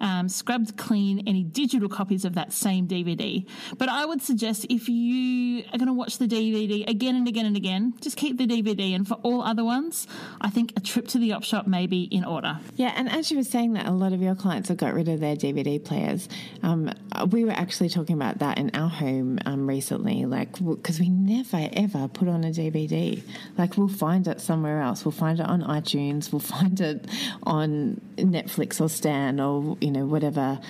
um, 0.00 0.28
scrubbed 0.28 0.76
clean 0.76 1.26
any 1.26 1.42
digital 1.42 1.88
copies 2.20 2.24
of 2.24 2.34
that 2.34 2.52
same 2.52 2.86
DVD. 2.86 3.46
But 3.78 3.88
I 3.88 4.04
would 4.04 4.22
suggest 4.22 4.66
if 4.68 4.88
you 4.88 5.64
are 5.72 5.78
going 5.78 5.86
to 5.86 5.92
watch 5.92 6.18
the 6.18 6.26
DVD 6.26 6.88
again 6.88 7.16
and 7.16 7.28
again 7.28 7.46
and 7.46 7.56
again, 7.56 7.94
just 8.00 8.16
keep 8.16 8.38
the 8.38 8.46
DVD. 8.46 8.94
And 8.94 9.06
for 9.06 9.14
all 9.22 9.42
other 9.42 9.64
ones, 9.64 10.06
I 10.40 10.50
think 10.50 10.72
a 10.76 10.80
trip 10.80 11.08
to 11.08 11.18
the 11.18 11.32
op 11.32 11.44
shop 11.44 11.66
may 11.66 11.86
be 11.86 12.02
in 12.04 12.24
order. 12.24 12.58
yeah, 12.76 12.92
and 12.96 13.08
as 13.08 13.30
you 13.30 13.36
were 13.36 13.44
saying 13.44 13.74
that 13.74 13.86
a 13.86 13.90
lot 13.90 14.12
of 14.12 14.22
your 14.22 14.34
clients 14.34 14.68
have 14.68 14.78
got 14.78 14.94
rid 14.94 15.08
of 15.08 15.20
their 15.20 15.36
DVD 15.36 15.82
players, 15.82 16.28
um, 16.62 16.92
we 17.30 17.44
were 17.44 17.52
actually 17.52 17.88
talking 17.88 18.16
about 18.16 18.38
that 18.38 18.58
in 18.58 18.70
our 18.74 18.88
home 18.88 19.38
um, 19.46 19.66
recently, 19.66 20.24
like, 20.26 20.52
because 20.52 21.00
we 21.00 21.08
never 21.08 21.68
ever 21.72 22.08
put 22.08 22.28
on 22.28 22.44
a 22.44 22.50
DVD. 22.50 23.22
Like, 23.56 23.76
we'll 23.76 23.88
find 23.88 24.26
it 24.26 24.40
somewhere 24.40 24.80
else. 24.80 25.04
We'll 25.04 25.12
find 25.12 25.40
it 25.40 25.46
on 25.46 25.62
iTunes, 25.62 26.32
we'll 26.32 26.40
find 26.56 26.80
it 26.80 27.06
on 27.42 28.00
Netflix 28.16 28.80
or 28.80 28.88
Stan 28.88 29.40
or, 29.40 29.76
you 29.80 29.90
know, 29.90 30.06
whatever. 30.06 30.60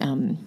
Um, 0.00 0.38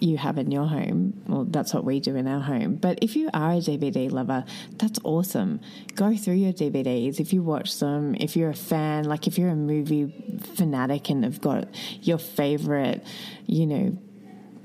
you 0.00 0.16
have 0.16 0.38
in 0.38 0.50
your 0.50 0.66
home. 0.66 1.22
Well, 1.26 1.44
that's 1.44 1.74
what 1.74 1.84
we 1.84 2.00
do 2.00 2.16
in 2.16 2.26
our 2.26 2.40
home. 2.40 2.76
But 2.76 2.98
if 3.02 3.16
you 3.16 3.30
are 3.34 3.52
a 3.52 3.56
DVD 3.56 4.10
lover, 4.10 4.44
that's 4.76 4.98
awesome. 5.04 5.60
Go 5.94 6.16
through 6.16 6.34
your 6.34 6.52
DVDs. 6.52 7.20
If 7.20 7.32
you 7.32 7.42
watch 7.42 7.78
them, 7.78 8.16
if 8.18 8.36
you're 8.36 8.50
a 8.50 8.54
fan, 8.54 9.04
like 9.04 9.26
if 9.26 9.38
you're 9.38 9.50
a 9.50 9.56
movie 9.56 10.40
fanatic 10.56 11.10
and 11.10 11.24
have 11.24 11.40
got 11.40 11.68
your 12.02 12.18
favorite, 12.18 13.04
you 13.46 13.66
know, 13.66 13.98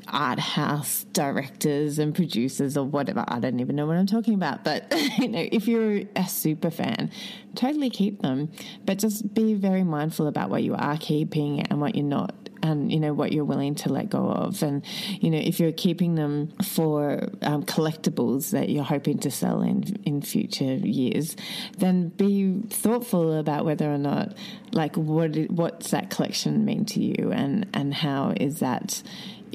art 0.07 0.39
house 0.39 1.05
directors 1.13 1.99
and 1.99 2.13
producers 2.13 2.77
or 2.77 2.85
whatever. 2.85 3.23
I 3.27 3.39
don't 3.39 3.59
even 3.59 3.75
know 3.75 3.85
what 3.85 3.97
I'm 3.97 4.07
talking 4.07 4.33
about. 4.33 4.63
But, 4.63 4.91
you 5.17 5.27
know, 5.27 5.47
if 5.51 5.67
you're 5.67 6.03
a 6.15 6.27
super 6.27 6.69
fan, 6.69 7.11
totally 7.55 7.89
keep 7.89 8.21
them. 8.21 8.51
But 8.85 8.99
just 8.99 9.33
be 9.33 9.53
very 9.53 9.83
mindful 9.83 10.27
about 10.27 10.49
what 10.49 10.63
you 10.63 10.75
are 10.75 10.97
keeping 10.97 11.61
and 11.61 11.81
what 11.81 11.95
you're 11.95 12.05
not. 12.05 12.35
And 12.63 12.91
you 12.91 12.99
know 12.99 13.13
what 13.13 13.31
you're 13.31 13.45
willing 13.45 13.75
to 13.75 13.89
let 13.89 14.09
go 14.09 14.27
of, 14.27 14.63
and 14.63 14.83
you 15.21 15.29
know 15.29 15.37
if 15.37 15.59
you're 15.59 15.73
keeping 15.73 16.15
them 16.15 16.51
for 16.63 17.29
um, 17.43 17.63
collectibles 17.63 18.51
that 18.51 18.69
you're 18.69 18.83
hoping 18.83 19.19
to 19.19 19.29
sell 19.29 19.61
in 19.61 19.83
in 20.03 20.23
future 20.23 20.73
years, 20.73 21.35
then 21.77 22.09
be 22.09 22.61
thoughtful 22.69 23.37
about 23.37 23.65
whether 23.65 23.93
or 23.93 23.99
not, 23.99 24.35
like, 24.71 24.95
what 24.95 25.35
what's 25.51 25.91
that 25.91 26.09
collection 26.09 26.65
mean 26.65 26.85
to 26.85 27.01
you, 27.01 27.31
and 27.31 27.67
and 27.73 27.93
how 27.93 28.33
is 28.35 28.61
that 28.61 29.03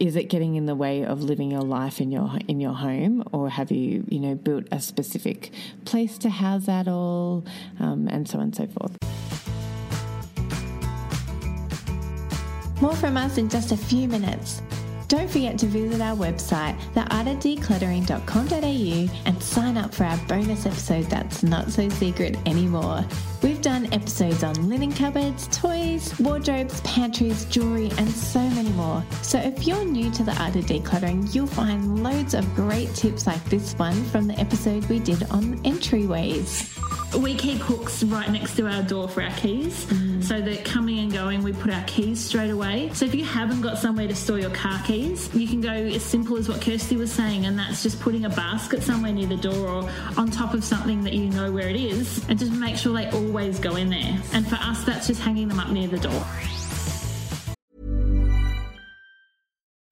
is 0.00 0.16
it 0.16 0.24
getting 0.24 0.54
in 0.56 0.64
the 0.64 0.74
way 0.74 1.04
of 1.04 1.22
living 1.22 1.50
your 1.50 1.60
life 1.60 2.00
in 2.00 2.10
your 2.10 2.38
in 2.48 2.58
your 2.58 2.72
home? 2.72 3.22
Or 3.32 3.50
have 3.50 3.70
you 3.70 4.04
you 4.08 4.18
know 4.18 4.34
built 4.34 4.64
a 4.72 4.80
specific 4.80 5.52
place 5.84 6.16
to 6.18 6.30
house 6.30 6.64
that 6.66 6.88
all? 6.88 7.44
Um, 7.78 8.08
and 8.08 8.26
so 8.26 8.38
on 8.38 8.44
and 8.44 8.56
so 8.56 8.66
forth. 8.66 8.96
More 12.80 12.96
from 12.96 13.18
us 13.18 13.36
in 13.36 13.50
just 13.50 13.72
a 13.72 13.76
few 13.76 14.08
minutes. 14.08 14.62
Don't 15.10 15.28
forget 15.28 15.58
to 15.58 15.66
visit 15.66 16.00
our 16.00 16.16
website, 16.16 16.80
theartofdecluttering.com.au, 16.94 19.08
and 19.26 19.42
sign 19.42 19.76
up 19.76 19.92
for 19.92 20.04
our 20.04 20.16
bonus 20.28 20.66
episode 20.66 21.06
that's 21.06 21.42
not 21.42 21.68
so 21.68 21.88
secret 21.88 22.36
anymore. 22.46 23.04
We've 23.42 23.60
done 23.60 23.92
episodes 23.92 24.44
on 24.44 24.68
linen 24.68 24.92
cupboards, 24.92 25.48
toys, 25.48 26.16
wardrobes, 26.20 26.80
pantries, 26.82 27.44
jewelry, 27.46 27.90
and 27.98 28.08
so 28.08 28.38
many 28.38 28.70
more. 28.70 29.02
So 29.22 29.40
if 29.40 29.66
you're 29.66 29.84
new 29.84 30.12
to 30.12 30.22
the 30.22 30.40
art 30.40 30.54
of 30.54 30.66
decluttering, 30.66 31.34
you'll 31.34 31.48
find 31.48 32.04
loads 32.04 32.34
of 32.34 32.54
great 32.54 32.94
tips 32.94 33.26
like 33.26 33.44
this 33.46 33.74
one 33.74 34.04
from 34.10 34.28
the 34.28 34.38
episode 34.38 34.84
we 34.84 35.00
did 35.00 35.24
on 35.32 35.58
entryways. 35.64 36.99
We 37.18 37.34
keep 37.34 37.58
hooks 37.58 38.04
right 38.04 38.30
next 38.30 38.56
to 38.56 38.68
our 38.68 38.82
door 38.82 39.08
for 39.08 39.22
our 39.22 39.32
keys 39.32 39.84
mm. 39.86 40.22
so 40.22 40.40
that 40.40 40.64
coming 40.64 41.00
and 41.00 41.12
going, 41.12 41.42
we 41.42 41.52
put 41.52 41.72
our 41.72 41.82
keys 41.84 42.24
straight 42.24 42.50
away. 42.50 42.90
So 42.94 43.04
if 43.04 43.14
you 43.14 43.24
haven't 43.24 43.62
got 43.62 43.78
somewhere 43.78 44.06
to 44.06 44.14
store 44.14 44.38
your 44.38 44.50
car 44.50 44.80
keys, 44.86 45.28
you 45.34 45.48
can 45.48 45.60
go 45.60 45.70
as 45.70 46.04
simple 46.04 46.36
as 46.36 46.48
what 46.48 46.60
Kirsty 46.62 46.96
was 46.96 47.12
saying, 47.12 47.46
and 47.46 47.58
that's 47.58 47.82
just 47.82 48.00
putting 48.00 48.26
a 48.26 48.30
basket 48.30 48.82
somewhere 48.82 49.12
near 49.12 49.26
the 49.26 49.36
door 49.36 49.68
or 49.68 49.90
on 50.16 50.30
top 50.30 50.54
of 50.54 50.62
something 50.62 51.02
that 51.02 51.12
you 51.12 51.30
know 51.30 51.50
where 51.50 51.68
it 51.68 51.76
is, 51.76 52.24
and 52.28 52.38
just 52.38 52.52
make 52.52 52.76
sure 52.76 52.94
they 52.94 53.10
always 53.10 53.58
go 53.58 53.76
in 53.76 53.90
there. 53.90 54.18
And 54.32 54.46
for 54.46 54.56
us, 54.56 54.84
that's 54.84 55.08
just 55.08 55.20
hanging 55.20 55.48
them 55.48 55.58
up 55.58 55.70
near 55.70 55.88
the 55.88 55.98
door. 55.98 56.24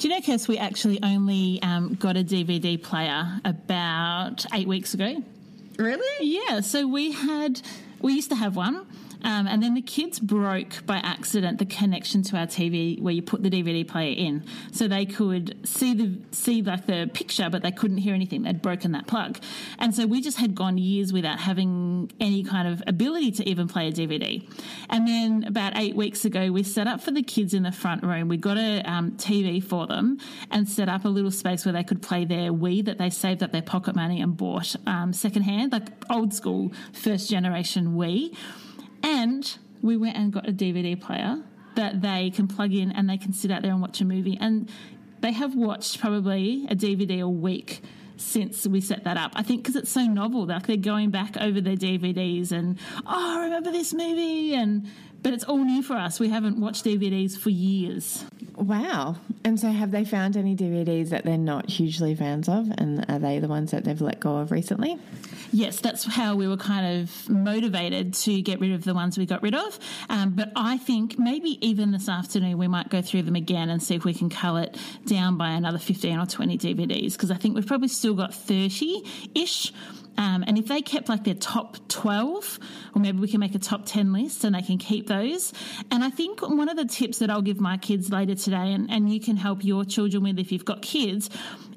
Do 0.00 0.08
you 0.08 0.14
know, 0.14 0.22
Kirst, 0.22 0.48
we 0.48 0.56
actually 0.56 0.98
only 1.02 1.60
um, 1.60 1.92
got 1.92 2.16
a 2.16 2.24
DVD 2.24 2.82
player 2.82 3.38
about 3.44 4.46
eight 4.54 4.66
weeks 4.66 4.94
ago. 4.94 5.22
Really? 5.76 6.26
Yeah, 6.26 6.60
so 6.60 6.86
we 6.86 7.12
had, 7.12 7.60
we 8.00 8.14
used 8.14 8.30
to 8.30 8.34
have 8.34 8.56
one. 8.56 8.86
Um, 9.22 9.46
and 9.46 9.62
then 9.62 9.74
the 9.74 9.82
kids 9.82 10.18
broke 10.18 10.84
by 10.86 10.98
accident 10.98 11.58
the 11.58 11.66
connection 11.66 12.22
to 12.24 12.36
our 12.36 12.46
TV 12.46 13.00
where 13.00 13.12
you 13.12 13.22
put 13.22 13.42
the 13.42 13.50
DVD 13.50 13.86
player 13.86 14.14
in, 14.16 14.44
so 14.72 14.88
they 14.88 15.06
could 15.06 15.66
see 15.66 15.94
the 15.94 16.18
see 16.32 16.62
like 16.62 16.86
the 16.86 17.10
picture, 17.12 17.48
but 17.50 17.62
they 17.62 17.72
couldn't 17.72 17.98
hear 17.98 18.14
anything. 18.14 18.42
They'd 18.42 18.62
broken 18.62 18.92
that 18.92 19.06
plug, 19.06 19.38
and 19.78 19.94
so 19.94 20.06
we 20.06 20.20
just 20.20 20.38
had 20.38 20.54
gone 20.54 20.78
years 20.78 21.12
without 21.12 21.40
having 21.40 22.10
any 22.20 22.42
kind 22.42 22.68
of 22.68 22.82
ability 22.86 23.32
to 23.32 23.48
even 23.48 23.68
play 23.68 23.88
a 23.88 23.92
DVD. 23.92 24.46
And 24.88 25.06
then 25.06 25.44
about 25.46 25.76
eight 25.76 25.94
weeks 25.94 26.24
ago, 26.24 26.50
we 26.50 26.62
set 26.62 26.86
up 26.86 27.00
for 27.00 27.10
the 27.10 27.22
kids 27.22 27.54
in 27.54 27.62
the 27.62 27.72
front 27.72 28.02
room. 28.02 28.28
We 28.28 28.36
got 28.36 28.56
a 28.56 28.82
um, 28.82 29.12
TV 29.12 29.62
for 29.62 29.86
them 29.86 30.18
and 30.50 30.68
set 30.68 30.88
up 30.88 31.04
a 31.04 31.08
little 31.08 31.30
space 31.30 31.64
where 31.64 31.72
they 31.72 31.84
could 31.84 32.02
play 32.02 32.24
their 32.24 32.52
Wii 32.52 32.84
that 32.84 32.98
they 32.98 33.10
saved 33.10 33.42
up 33.42 33.52
their 33.52 33.62
pocket 33.62 33.94
money 33.94 34.20
and 34.20 34.36
bought 34.36 34.74
um, 34.86 35.12
secondhand, 35.12 35.72
like 35.72 35.88
old 36.10 36.34
school 36.34 36.72
first 36.92 37.30
generation 37.30 37.94
Wii. 37.94 38.36
And 39.02 39.58
we 39.82 39.96
went 39.96 40.16
and 40.16 40.32
got 40.32 40.48
a 40.48 40.52
DVD 40.52 41.00
player 41.00 41.42
that 41.74 42.02
they 42.02 42.30
can 42.30 42.48
plug 42.48 42.72
in 42.72 42.92
and 42.92 43.08
they 43.08 43.16
can 43.16 43.32
sit 43.32 43.50
out 43.50 43.62
there 43.62 43.70
and 43.72 43.80
watch 43.80 44.00
a 44.00 44.04
movie. 44.04 44.36
And 44.40 44.68
they 45.20 45.32
have 45.32 45.54
watched 45.54 46.00
probably 46.00 46.66
a 46.68 46.74
DVD 46.74 47.22
a 47.22 47.28
week 47.28 47.82
since 48.16 48.66
we 48.66 48.80
set 48.80 49.04
that 49.04 49.16
up. 49.16 49.32
I 49.34 49.42
think 49.42 49.62
because 49.62 49.76
it's 49.76 49.90
so 49.90 50.02
novel, 50.02 50.46
like 50.46 50.66
they're 50.66 50.76
going 50.76 51.10
back 51.10 51.36
over 51.38 51.60
their 51.60 51.76
DVDs 51.76 52.52
and 52.52 52.78
oh, 53.06 53.38
I 53.38 53.44
remember 53.44 53.72
this 53.72 53.94
movie, 53.94 54.54
and 54.54 54.86
but 55.22 55.32
it's 55.32 55.44
all 55.44 55.58
new 55.58 55.82
for 55.82 55.94
us. 55.94 56.20
We 56.20 56.28
haven't 56.28 56.58
watched 56.58 56.84
DVDs 56.84 57.38
for 57.38 57.50
years. 57.50 58.24
Wow. 58.56 59.16
And 59.44 59.58
so 59.58 59.70
have 59.70 59.90
they 59.90 60.04
found 60.04 60.36
any 60.36 60.54
DVDs 60.54 61.10
that 61.10 61.24
they're 61.24 61.38
not 61.38 61.70
hugely 61.70 62.14
fans 62.14 62.48
of? 62.48 62.70
And 62.76 63.04
are 63.08 63.18
they 63.18 63.38
the 63.38 63.48
ones 63.48 63.70
that 63.70 63.84
they've 63.84 64.00
let 64.00 64.20
go 64.20 64.36
of 64.36 64.50
recently? 64.50 64.98
Yes, 65.52 65.80
that's 65.80 66.04
how 66.04 66.36
we 66.36 66.46
were 66.46 66.58
kind 66.58 67.00
of 67.02 67.28
motivated 67.28 68.14
to 68.14 68.42
get 68.42 68.60
rid 68.60 68.72
of 68.72 68.84
the 68.84 68.92
ones 68.92 69.16
we 69.16 69.24
got 69.26 69.42
rid 69.42 69.54
of. 69.54 69.78
Um, 70.08 70.30
but 70.30 70.52
I 70.54 70.76
think 70.76 71.18
maybe 71.18 71.58
even 71.66 71.90
this 71.90 72.08
afternoon 72.08 72.58
we 72.58 72.68
might 72.68 72.90
go 72.90 73.00
through 73.00 73.22
them 73.22 73.34
again 73.34 73.70
and 73.70 73.82
see 73.82 73.94
if 73.94 74.04
we 74.04 74.12
can 74.12 74.28
cull 74.28 74.58
it 74.58 74.76
down 75.06 75.38
by 75.38 75.50
another 75.50 75.78
15 75.78 76.18
or 76.18 76.26
20 76.26 76.58
DVDs 76.58 77.12
because 77.12 77.30
I 77.30 77.36
think 77.36 77.54
we've 77.54 77.66
probably 77.66 77.88
still 77.88 78.14
got 78.14 78.34
30 78.34 79.30
ish. 79.34 79.72
Um, 80.16 80.44
and 80.46 80.58
if 80.58 80.66
they 80.66 80.82
kept 80.82 81.08
like 81.08 81.24
their 81.24 81.34
top 81.34 81.76
12, 81.88 82.58
or 82.94 83.00
maybe 83.00 83.18
we 83.18 83.28
can 83.28 83.40
make 83.40 83.54
a 83.54 83.58
top 83.58 83.86
10 83.86 84.12
list 84.12 84.44
and 84.44 84.54
they 84.54 84.62
can 84.62 84.78
keep 84.78 85.06
those. 85.06 85.52
And 85.90 86.04
I 86.04 86.10
think 86.10 86.42
one 86.42 86.68
of 86.68 86.76
the 86.76 86.84
tips 86.84 87.18
that 87.18 87.30
I'll 87.30 87.42
give 87.42 87.60
my 87.60 87.76
kids 87.76 88.10
later 88.10 88.34
today, 88.34 88.72
and, 88.72 88.90
and 88.90 89.12
you 89.12 89.20
can 89.20 89.36
help 89.36 89.64
your 89.64 89.84
children 89.84 90.22
with 90.22 90.38
if 90.38 90.52
you've 90.52 90.64
got 90.64 90.82
kids, 90.82 91.30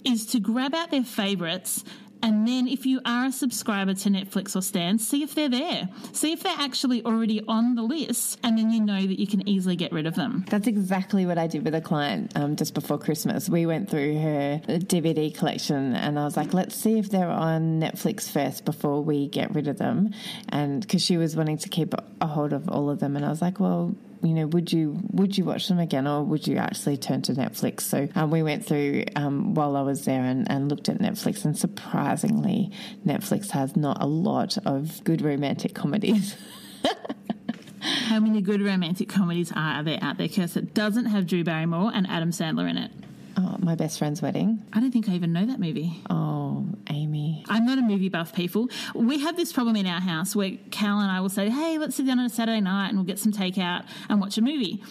is 0.04 0.26
to 0.28 0.40
grab 0.40 0.74
out 0.76 0.92
their 0.92 1.04
favorites 1.04 1.84
and 2.24 2.48
then, 2.48 2.70
if 2.70 2.86
you 2.86 3.02
are 3.06 3.26
a 3.26 3.32
subscriber 3.34 3.94
to 3.94 4.10
Netflix 4.10 4.56
or 4.56 4.62
Stan, 4.62 4.98
see 4.98 5.24
if 5.24 5.36
they're 5.36 5.50
there. 5.50 5.90
See 6.14 6.32
if 6.32 6.42
they're 6.42 6.56
actually 6.58 7.04
already 7.04 7.44
on 7.50 7.76
the 7.76 7.82
list, 7.82 8.40
and 8.44 8.58
then 8.58 8.72
you 8.72 8.82
know 8.82 9.02
that 9.02 9.20
you 9.20 9.28
can 9.28 9.48
easily 9.48 9.76
get 9.76 9.92
rid 9.92 10.08
of 10.08 10.16
them. 10.16 10.46
That's 10.50 10.68
exactly 10.68 11.26
what 11.26 11.38
I 11.38 11.48
did 11.48 11.66
with 11.66 11.76
a 11.76 11.82
client 11.82 12.32
um, 12.38 12.56
just 12.56 12.74
before 12.74 12.98
Christmas. 12.98 13.50
We 13.50 13.66
went 13.66 13.90
through 13.90 14.20
her 14.20 14.62
DVD 14.68 15.36
collection 15.36 15.96
and 15.96 16.18
I 16.18 16.24
was 16.24 16.38
like, 16.38 16.54
let's 16.54 16.76
see 16.76 16.98
if 16.98 17.10
they're 17.10 17.30
on 17.30 17.82
Netflix 17.82 18.32
first 18.32 18.64
before 18.64 19.04
we 19.04 19.28
get 19.28 19.54
rid 19.54 19.68
of 19.68 19.78
them. 19.78 20.12
And 20.50 20.82
because 20.82 21.02
she 21.02 21.18
was 21.18 21.36
wanting 21.36 21.58
to 21.58 21.70
keep 21.70 21.94
a 22.22 22.28
hold 22.28 22.54
of 22.54 22.70
all 22.70 22.90
of 22.90 23.00
them. 23.00 23.18
And 23.18 23.26
I 23.26 23.30
was 23.30 23.42
like, 23.42 23.60
well, 23.60 23.96
you 24.24 24.34
know, 24.34 24.48
would 24.48 24.72
you 24.72 24.98
would 25.12 25.38
you 25.38 25.44
watch 25.44 25.68
them 25.68 25.80
again, 25.80 26.08
or 26.08 26.24
would 26.24 26.48
you 26.48 26.58
actually 26.58 26.98
turn 26.98 27.22
to 27.24 27.34
Netflix? 27.34 27.82
So 27.82 28.08
um, 28.16 28.32
we 28.32 28.42
went 28.42 28.66
through 28.66 29.04
um, 29.16 29.54
while 29.54 29.76
I 29.76 29.82
was 29.82 30.06
there 30.06 30.24
and, 30.24 30.50
and 30.50 30.70
looked 30.70 30.88
at 30.90 31.00
Netflix, 31.00 31.44
and 31.44 31.58
surprisingly, 31.58 32.72
Netflix 33.06 33.52
has 33.52 33.76
not 33.76 34.02
a 34.02 34.08
lot 34.08 34.58
of 34.66 35.04
good 35.04 35.22
romantic 35.22 35.76
comedies. 35.76 36.36
How 37.82 38.22
many 38.22 38.42
good 38.42 38.62
romantic 38.62 39.10
comedies 39.10 39.52
are 39.54 39.84
there 39.84 40.00
out 40.02 40.18
there, 40.18 40.30
Kirst, 40.30 40.54
that 40.54 40.74
doesn't 40.74 41.06
have 41.06 41.28
Drew 41.28 41.44
Barrymore 41.44 41.92
and 41.94 42.08
Adam 42.08 42.32
Sandler 42.32 42.70
in 42.70 42.78
it? 42.78 42.92
Oh, 43.36 43.56
my 43.60 43.76
best 43.76 43.98
friend's 43.98 44.22
wedding. 44.22 44.64
I 44.74 44.80
don't 44.80 44.92
think 44.92 45.10
I 45.10 45.14
even 45.14 45.34
know 45.34 45.46
that 45.46 45.60
movie. 45.60 46.02
Oh, 46.10 46.68
Amy. 46.90 47.44
I'm 47.50 47.66
not 47.66 47.80
a 47.80 47.82
movie 47.82 48.10
buff, 48.10 48.34
people. 48.34 48.70
We 48.94 49.20
have 49.20 49.36
this 49.36 49.52
problem 49.52 49.76
in 49.76 49.88
our 49.88 50.02
house 50.02 50.36
where 50.36 50.52
Cal 50.70 51.00
and 51.00 51.10
I 51.12 51.20
will 51.20 51.30
say, 51.30 51.50
hey, 51.50 51.78
let's 51.78 51.96
sit 51.96 52.06
down 52.06 52.20
on 52.20 52.26
a 52.26 52.30
Saturday 52.30 52.62
night 52.62 52.90
and 52.90 52.98
we'll 52.98 53.06
get 53.06 53.20
some 53.20 53.32
takeout 53.32 53.86
and 54.08 54.22
watch 54.22 54.38
a 54.38 54.42
movie. 54.42 54.84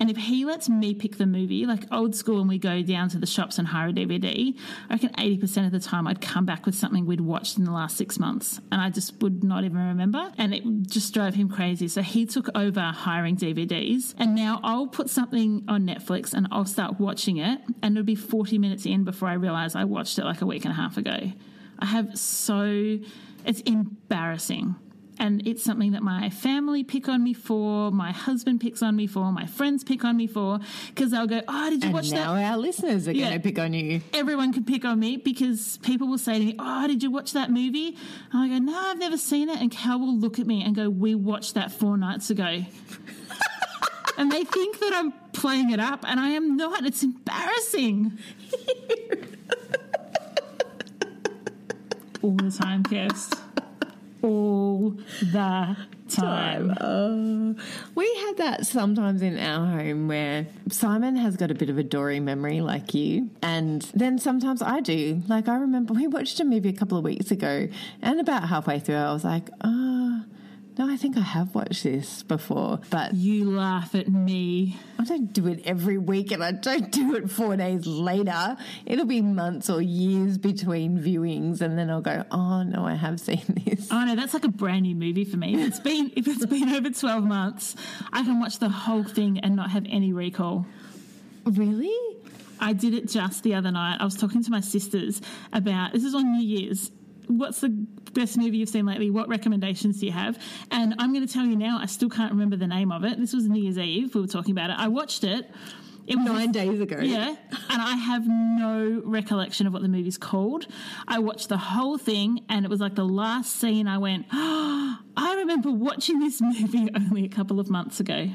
And 0.00 0.10
if 0.10 0.16
he 0.16 0.44
lets 0.44 0.68
me 0.68 0.94
pick 0.94 1.16
the 1.16 1.26
movie, 1.26 1.64
like 1.66 1.84
old 1.92 2.14
school, 2.14 2.40
and 2.40 2.48
we 2.48 2.58
go 2.58 2.82
down 2.82 3.08
to 3.10 3.18
the 3.18 3.26
shops 3.26 3.58
and 3.58 3.68
hire 3.68 3.88
a 3.88 3.92
DVD, 3.92 4.56
I 4.88 4.94
reckon 4.94 5.10
80% 5.10 5.66
of 5.66 5.72
the 5.72 5.80
time 5.80 6.06
I'd 6.06 6.20
come 6.20 6.44
back 6.44 6.66
with 6.66 6.74
something 6.74 7.06
we'd 7.06 7.20
watched 7.20 7.58
in 7.58 7.64
the 7.64 7.70
last 7.72 7.96
six 7.96 8.18
months. 8.18 8.60
And 8.70 8.80
I 8.80 8.90
just 8.90 9.20
would 9.22 9.44
not 9.44 9.64
even 9.64 9.78
remember. 9.78 10.32
And 10.38 10.54
it 10.54 10.64
just 10.88 11.14
drove 11.14 11.34
him 11.34 11.48
crazy. 11.48 11.88
So 11.88 12.02
he 12.02 12.26
took 12.26 12.48
over 12.56 12.80
hiring 12.80 13.36
DVDs. 13.36 14.14
And 14.18 14.34
now 14.34 14.60
I'll 14.64 14.88
put 14.88 15.08
something 15.08 15.64
on 15.68 15.86
Netflix 15.86 16.34
and 16.34 16.48
I'll 16.50 16.64
start 16.64 16.98
watching 16.98 17.36
it. 17.36 17.60
And 17.82 17.96
it'll 17.96 18.04
be 18.04 18.14
40 18.14 18.58
minutes 18.58 18.86
in 18.86 19.04
before 19.04 19.28
I 19.28 19.34
realize 19.34 19.76
I 19.76 19.84
watched 19.84 20.18
it 20.18 20.24
like 20.24 20.42
a 20.42 20.46
week 20.46 20.64
and 20.64 20.72
a 20.72 20.76
half 20.76 20.96
ago. 20.96 21.32
I 21.78 21.86
have 21.86 22.18
so, 22.18 22.98
it's 23.44 23.60
embarrassing 23.60 24.76
and 25.22 25.46
it's 25.46 25.62
something 25.62 25.92
that 25.92 26.02
my 26.02 26.28
family 26.30 26.82
pick 26.82 27.08
on 27.08 27.22
me 27.22 27.32
for, 27.32 27.92
my 27.92 28.10
husband 28.10 28.60
picks 28.60 28.82
on 28.82 28.96
me 28.96 29.06
for, 29.06 29.30
my 29.30 29.46
friends 29.46 29.84
pick 29.84 30.04
on 30.04 30.16
me 30.16 30.26
for, 30.26 30.58
because 30.88 31.12
they'll 31.12 31.28
go, 31.28 31.40
"Oh, 31.46 31.70
did 31.70 31.80
you 31.82 31.86
and 31.86 31.94
watch 31.94 32.10
now 32.10 32.34
that?" 32.34 32.50
our 32.50 32.58
listeners 32.58 33.06
are 33.06 33.12
Yeah. 33.12 33.28
going 33.28 33.40
to 33.40 33.48
pick 33.48 33.58
on 33.60 33.72
you. 33.72 34.00
Everyone 34.12 34.52
can 34.52 34.64
pick 34.64 34.84
on 34.84 34.98
me 34.98 35.16
because 35.16 35.78
people 35.82 36.08
will 36.08 36.18
say 36.18 36.40
to 36.40 36.44
me, 36.44 36.56
"Oh, 36.58 36.88
did 36.88 37.04
you 37.04 37.10
watch 37.12 37.32
that 37.34 37.52
movie?" 37.52 37.96
And 38.32 38.42
I 38.42 38.48
go, 38.48 38.58
"No, 38.58 38.76
I've 38.76 38.98
never 38.98 39.16
seen 39.16 39.48
it." 39.48 39.60
And 39.60 39.70
Cal 39.70 40.00
will 40.00 40.18
look 40.18 40.40
at 40.40 40.46
me 40.46 40.64
and 40.64 40.74
go, 40.74 40.90
"We 40.90 41.14
watched 41.14 41.54
that 41.54 41.70
four 41.70 41.96
nights 41.96 42.28
ago." 42.28 42.44
and 44.18 44.32
they 44.32 44.42
think 44.44 44.80
that 44.80 44.92
I'm 44.92 45.12
playing 45.32 45.70
it 45.70 45.78
up, 45.78 46.04
and 46.06 46.18
I 46.18 46.30
am 46.30 46.56
not. 46.56 46.84
It's 46.84 47.04
embarrassing. 47.04 48.12
All 52.22 52.36
the 52.36 52.50
time, 52.50 52.82
Kirst. 52.84 53.38
All 54.22 54.90
the 55.20 55.76
time. 56.08 56.76
Oh, 56.80 57.56
we 57.94 58.14
have 58.26 58.36
that 58.36 58.66
sometimes 58.66 59.22
in 59.22 59.38
our 59.38 59.66
home 59.66 60.08
where 60.08 60.46
Simon 60.70 61.16
has 61.16 61.36
got 61.36 61.50
a 61.50 61.54
bit 61.54 61.70
of 61.70 61.78
a 61.78 61.82
Dory 61.82 62.20
memory 62.20 62.60
like 62.60 62.94
you. 62.94 63.30
And 63.42 63.82
then 63.94 64.18
sometimes 64.18 64.62
I 64.62 64.80
do. 64.80 65.22
Like 65.28 65.48
I 65.48 65.56
remember 65.56 65.94
we 65.94 66.06
watched 66.06 66.38
a 66.40 66.44
movie 66.44 66.68
a 66.68 66.72
couple 66.72 66.98
of 66.98 67.04
weeks 67.04 67.30
ago 67.30 67.68
and 68.00 68.20
about 68.20 68.48
halfway 68.48 68.78
through 68.78 68.96
I 68.96 69.12
was 69.12 69.24
like, 69.24 69.48
oh, 69.64 70.24
No, 70.78 70.88
I 70.90 70.96
think 70.96 71.18
I 71.18 71.20
have 71.20 71.54
watched 71.54 71.82
this 71.82 72.22
before, 72.22 72.80
but 72.88 73.12
You 73.12 73.50
laugh 73.50 73.94
at 73.94 74.08
me. 74.08 74.78
I 74.98 75.04
don't 75.04 75.30
do 75.30 75.46
it 75.48 75.60
every 75.66 75.98
week 75.98 76.32
and 76.32 76.42
I 76.42 76.52
don't 76.52 76.90
do 76.90 77.14
it 77.14 77.30
four 77.30 77.54
days 77.58 77.86
later. 77.86 78.56
It'll 78.86 79.04
be 79.04 79.20
months 79.20 79.68
or 79.68 79.82
years 79.82 80.38
between 80.38 80.98
viewings 80.98 81.60
and 81.60 81.78
then 81.78 81.90
I'll 81.90 82.00
go, 82.00 82.24
oh 82.30 82.62
no, 82.62 82.86
I 82.86 82.94
have 82.94 83.20
seen 83.28 83.42
this. 83.66 83.88
Oh 83.90 84.02
no, 84.04 84.16
that's 84.16 84.32
like 84.32 84.44
a 84.44 84.48
brand 84.48 84.82
new 84.82 84.94
movie 84.94 85.26
for 85.26 85.36
me. 85.36 85.54
If 85.60 85.68
it's 85.68 85.80
been 85.80 86.10
if 86.16 86.26
it's 86.26 86.46
been 86.46 86.70
over 86.70 86.88
twelve 86.90 87.24
months, 87.24 87.76
I 88.10 88.22
can 88.22 88.40
watch 88.40 88.58
the 88.58 88.70
whole 88.70 89.04
thing 89.04 89.40
and 89.40 89.54
not 89.54 89.70
have 89.72 89.84
any 89.90 90.14
recall. 90.14 90.66
Really? 91.44 91.94
I 92.58 92.72
did 92.72 92.94
it 92.94 93.08
just 93.08 93.42
the 93.42 93.54
other 93.54 93.72
night. 93.72 93.98
I 94.00 94.04
was 94.04 94.16
talking 94.16 94.42
to 94.44 94.50
my 94.50 94.60
sisters 94.60 95.20
about 95.52 95.92
this 95.92 96.04
is 96.04 96.14
on 96.14 96.32
New 96.32 96.42
Year's. 96.42 96.90
What's 97.38 97.60
the 97.60 97.68
best 97.68 98.36
movie 98.36 98.58
you've 98.58 98.68
seen 98.68 98.86
lately? 98.86 99.10
What 99.10 99.28
recommendations 99.28 100.00
do 100.00 100.06
you 100.06 100.12
have? 100.12 100.38
And 100.70 100.94
I'm 100.98 101.12
going 101.12 101.26
to 101.26 101.32
tell 101.32 101.44
you 101.44 101.56
now, 101.56 101.78
I 101.80 101.86
still 101.86 102.10
can't 102.10 102.32
remember 102.32 102.56
the 102.56 102.66
name 102.66 102.92
of 102.92 103.04
it. 103.04 103.18
This 103.18 103.32
was 103.32 103.48
New 103.48 103.62
Year's 103.62 103.78
Eve. 103.78 104.14
We 104.14 104.20
were 104.20 104.26
talking 104.26 104.52
about 104.52 104.70
it. 104.70 104.76
I 104.78 104.88
watched 104.88 105.24
it. 105.24 105.50
It 106.06 106.16
was 106.16 106.26
Nine 106.26 106.50
days 106.50 106.80
ago. 106.80 106.98
Yeah, 107.00 107.28
and 107.28 107.82
I 107.82 107.94
have 107.94 108.26
no 108.26 109.02
recollection 109.04 109.68
of 109.68 109.72
what 109.72 109.82
the 109.82 109.88
movie's 109.88 110.18
called. 110.18 110.66
I 111.06 111.20
watched 111.20 111.48
the 111.48 111.56
whole 111.56 111.96
thing, 111.96 112.44
and 112.48 112.64
it 112.64 112.68
was 112.68 112.80
like 112.80 112.96
the 112.96 113.04
last 113.04 113.54
scene. 113.54 113.86
I 113.86 113.98
went, 113.98 114.26
oh, 114.32 114.98
I 115.16 115.34
remember 115.36 115.70
watching 115.70 116.18
this 116.18 116.40
movie 116.40 116.90
only 116.96 117.24
a 117.24 117.28
couple 117.28 117.60
of 117.60 117.70
months 117.70 118.00
ago. 118.00 118.30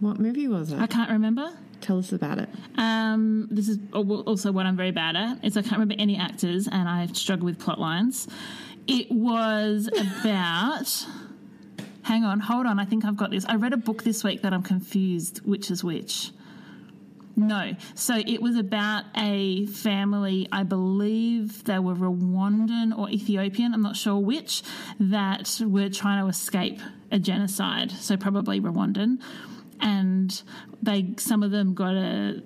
What 0.00 0.18
movie 0.18 0.48
was 0.48 0.70
it? 0.70 0.80
I 0.80 0.86
can't 0.86 1.10
remember. 1.10 1.52
Tell 1.82 1.98
us 1.98 2.12
about 2.12 2.38
it. 2.38 2.48
Um, 2.78 3.48
this 3.50 3.68
is 3.68 3.78
also 3.92 4.52
what 4.52 4.66
I'm 4.66 4.76
very 4.76 4.92
bad 4.92 5.16
at. 5.16 5.44
Is 5.44 5.56
I 5.56 5.62
can't 5.62 5.72
remember 5.72 5.96
any 5.98 6.16
actors, 6.16 6.68
and 6.70 6.88
I 6.88 7.06
struggle 7.08 7.44
with 7.44 7.58
plot 7.58 7.78
lines. 7.80 8.28
It 8.86 9.10
was 9.10 9.88
about. 9.88 11.06
hang 12.02 12.24
on, 12.24 12.40
hold 12.40 12.66
on. 12.66 12.78
I 12.78 12.84
think 12.84 13.04
I've 13.04 13.16
got 13.16 13.30
this. 13.30 13.44
I 13.46 13.56
read 13.56 13.72
a 13.72 13.76
book 13.76 14.02
this 14.04 14.24
week 14.24 14.42
that 14.42 14.52
I'm 14.52 14.62
confused 14.62 15.38
which 15.44 15.70
is 15.70 15.84
which. 15.84 16.30
No. 17.34 17.74
So 17.94 18.16
it 18.16 18.42
was 18.42 18.56
about 18.56 19.04
a 19.16 19.66
family, 19.66 20.48
I 20.52 20.64
believe 20.64 21.64
they 21.64 21.78
were 21.78 21.94
Rwandan 21.94 22.96
or 22.96 23.08
Ethiopian, 23.08 23.72
I'm 23.72 23.82
not 23.82 23.96
sure 23.96 24.18
which, 24.18 24.62
that 25.00 25.60
were 25.64 25.88
trying 25.88 26.22
to 26.22 26.28
escape 26.28 26.80
a 27.10 27.18
genocide. 27.18 27.90
So 27.90 28.16
probably 28.16 28.60
Rwandan. 28.60 29.20
And 29.82 30.42
they 30.82 31.14
some 31.18 31.42
of 31.42 31.50
them 31.50 31.74
got 31.74 31.94
a 31.94 32.42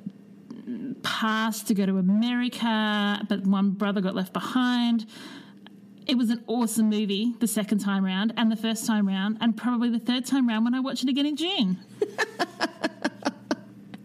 pass 1.03 1.63
to 1.65 1.75
go 1.75 1.87
to 1.87 1.99
America, 1.99 3.25
but 3.29 3.47
one 3.47 3.71
brother 3.71 4.01
got 4.01 4.15
left 4.15 4.33
behind. 4.33 5.07
It 6.07 6.17
was 6.17 6.31
an 6.31 6.43
awesome 6.47 6.89
movie 6.89 7.35
the 7.41 7.47
second 7.47 7.79
time 7.79 8.05
round 8.05 8.33
and 8.37 8.51
the 8.51 8.57
first 8.57 8.87
time 8.87 9.07
round, 9.07 9.39
and 9.41 9.57
probably 9.57 9.91
the 9.91 9.99
third 9.99 10.25
time 10.25 10.49
round 10.49 10.65
when 10.65 10.75
I 10.75 10.81
watch 10.81 11.03
it 11.03 11.09
again 11.09 11.27
in 11.27 11.37
June. 11.37 11.79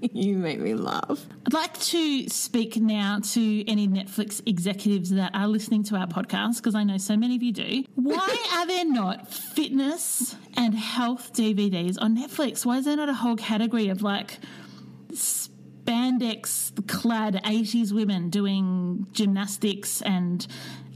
you 0.13 0.37
make 0.37 0.59
me 0.59 0.73
laugh. 0.73 1.25
I'd 1.45 1.53
like 1.53 1.79
to 1.79 2.27
speak 2.29 2.77
now 2.77 3.19
to 3.33 3.69
any 3.69 3.87
Netflix 3.87 4.41
executives 4.45 5.11
that 5.11 5.31
are 5.33 5.47
listening 5.47 5.83
to 5.85 5.95
our 5.95 6.07
podcast 6.07 6.57
because 6.57 6.75
I 6.75 6.83
know 6.83 6.97
so 6.97 7.15
many 7.15 7.35
of 7.35 7.43
you 7.43 7.51
do. 7.51 7.83
Why 7.95 8.45
are 8.55 8.65
there 8.65 8.85
not 8.85 9.31
fitness 9.31 10.35
and 10.57 10.73
health 10.73 11.33
DVDs 11.33 11.97
on 11.99 12.17
Netflix? 12.17 12.65
Why 12.65 12.77
is 12.77 12.85
there 12.85 12.97
not 12.97 13.09
a 13.09 13.13
whole 13.13 13.35
category 13.35 13.89
of 13.89 14.01
like 14.01 14.39
spandex 15.11 16.71
clad 16.87 17.41
80s 17.43 17.91
women 17.91 18.29
doing 18.29 19.07
gymnastics 19.11 20.01
and 20.01 20.47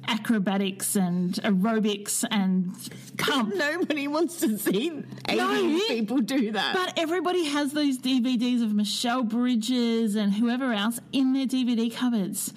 acrobatics 0.08 0.96
and 0.96 1.34
aerobics 1.36 2.24
and 2.30 2.74
pump. 3.18 3.54
Nobody 3.56 4.08
wants 4.08 4.40
to 4.42 4.58
see 4.58 5.04
80 5.28 5.38
No. 5.38 5.80
people 5.88 6.18
do 6.20 6.52
that. 6.52 6.74
But 6.76 6.98
everybody 7.00 7.46
has 7.46 7.72
those 7.74 7.98
DVDs 7.98 8.64
of 8.64 8.74
Michelle 8.74 9.24
Bridges 9.24 10.16
and 10.16 10.34
whoever 10.34 10.74
else 10.74 11.00
in 11.12 11.34
their 11.34 11.46
DVD 11.48 11.94
cupboards. 11.94 12.54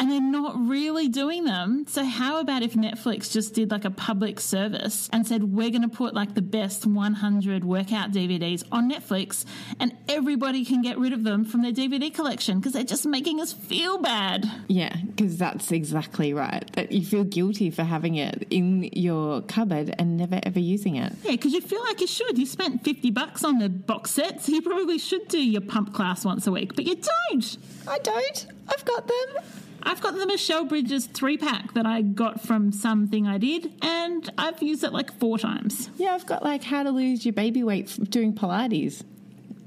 And 0.00 0.10
they're 0.10 0.20
not 0.20 0.54
really 0.68 1.08
doing 1.08 1.44
them. 1.44 1.84
So, 1.88 2.04
how 2.04 2.38
about 2.40 2.62
if 2.62 2.74
Netflix 2.74 3.32
just 3.32 3.54
did 3.54 3.70
like 3.70 3.84
a 3.84 3.90
public 3.90 4.38
service 4.40 5.08
and 5.12 5.26
said, 5.26 5.42
we're 5.52 5.70
going 5.70 5.82
to 5.82 5.88
put 5.88 6.14
like 6.14 6.34
the 6.34 6.42
best 6.42 6.86
100 6.86 7.64
workout 7.64 8.12
DVDs 8.12 8.64
on 8.70 8.90
Netflix 8.90 9.44
and 9.80 9.96
everybody 10.08 10.64
can 10.64 10.82
get 10.82 10.98
rid 10.98 11.12
of 11.12 11.24
them 11.24 11.44
from 11.44 11.62
their 11.62 11.72
DVD 11.72 12.12
collection 12.14 12.58
because 12.58 12.72
they're 12.72 12.84
just 12.84 13.06
making 13.06 13.40
us 13.40 13.52
feel 13.52 13.98
bad. 13.98 14.48
yeah, 14.68 14.94
because 15.06 15.36
that's 15.36 15.72
exactly 15.72 16.32
right. 16.32 16.70
That 16.74 16.92
you 16.92 17.04
feel 17.04 17.24
guilty 17.24 17.70
for 17.70 17.82
having 17.82 18.14
it 18.16 18.46
in 18.50 18.84
your 18.92 19.42
cupboard 19.42 19.94
and 19.98 20.16
never 20.16 20.38
ever 20.42 20.60
using 20.60 20.96
it. 20.96 21.12
Yeah, 21.24 21.32
because 21.32 21.52
you 21.52 21.60
feel 21.60 21.82
like 21.82 22.00
you 22.00 22.06
should. 22.06 22.38
You 22.38 22.46
spent 22.46 22.84
50 22.84 23.10
bucks 23.10 23.42
on 23.44 23.58
the 23.58 23.68
box 23.68 24.12
set, 24.12 24.42
so 24.42 24.52
you 24.52 24.62
probably 24.62 24.98
should 24.98 25.26
do 25.28 25.38
your 25.38 25.60
pump 25.60 25.92
class 25.92 26.24
once 26.24 26.46
a 26.46 26.52
week, 26.52 26.76
but 26.76 26.84
you 26.84 26.94
don't. 26.94 27.56
I 27.86 27.98
don't. 27.98 28.46
I've 28.68 28.84
got 28.84 29.08
them. 29.08 29.44
I've 29.82 30.00
got 30.00 30.14
the 30.16 30.26
Michelle 30.26 30.64
Bridges 30.64 31.06
three 31.06 31.38
pack 31.38 31.74
that 31.74 31.86
I 31.86 32.02
got 32.02 32.40
from 32.40 32.72
something 32.72 33.26
I 33.26 33.38
did, 33.38 33.72
and 33.82 34.30
I've 34.36 34.62
used 34.62 34.84
it 34.84 34.92
like 34.92 35.12
four 35.18 35.38
times. 35.38 35.90
Yeah, 35.96 36.14
I've 36.14 36.26
got 36.26 36.42
like 36.42 36.64
how 36.64 36.82
to 36.82 36.90
lose 36.90 37.24
your 37.24 37.32
baby 37.32 37.62
weight 37.62 37.96
doing 38.10 38.34
Pilates. 38.34 39.02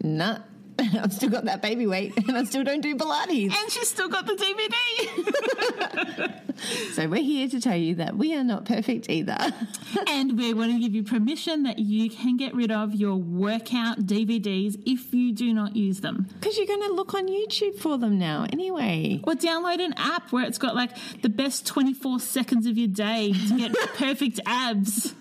Nah. 0.03 0.39
I've 0.79 1.13
still 1.13 1.29
got 1.29 1.45
that 1.45 1.61
baby 1.61 1.85
weight 1.85 2.17
and 2.17 2.35
I 2.37 2.43
still 2.45 2.63
don't 2.63 2.81
do 2.81 2.95
Pilates. 2.95 3.53
And 3.53 3.71
she's 3.71 3.89
still 3.89 4.09
got 4.09 4.25
the 4.25 4.33
DVD. 4.33 6.31
So 6.93 7.07
we're 7.07 7.23
here 7.23 7.47
to 7.47 7.61
tell 7.61 7.75
you 7.75 7.95
that 7.95 8.17
we 8.17 8.35
are 8.35 8.43
not 8.43 8.65
perfect 8.65 9.09
either. 9.09 9.37
and 10.07 10.37
we 10.37 10.53
want 10.53 10.73
to 10.73 10.79
give 10.79 10.93
you 10.93 11.03
permission 11.03 11.63
that 11.63 11.79
you 11.79 12.09
can 12.09 12.35
get 12.35 12.53
rid 12.53 12.69
of 12.69 12.93
your 12.93 13.15
workout 13.15 14.01
DVDs 14.01 14.81
if 14.85 15.13
you 15.13 15.31
do 15.31 15.53
not 15.53 15.75
use 15.75 16.01
them. 16.01 16.27
Because 16.33 16.57
you're 16.57 16.67
going 16.67 16.81
to 16.81 16.93
look 16.93 17.13
on 17.13 17.27
YouTube 17.27 17.79
for 17.79 17.97
them 17.97 18.17
now 18.17 18.45
anyway. 18.51 19.21
Or 19.23 19.33
download 19.33 19.83
an 19.83 19.93
app 19.95 20.33
where 20.33 20.45
it's 20.45 20.57
got 20.57 20.75
like 20.75 20.91
the 21.21 21.29
best 21.29 21.65
24 21.65 22.19
seconds 22.19 22.67
of 22.67 22.77
your 22.77 22.89
day 22.89 23.31
to 23.31 23.57
get 23.57 23.73
perfect 23.95 24.41
abs. 24.45 25.13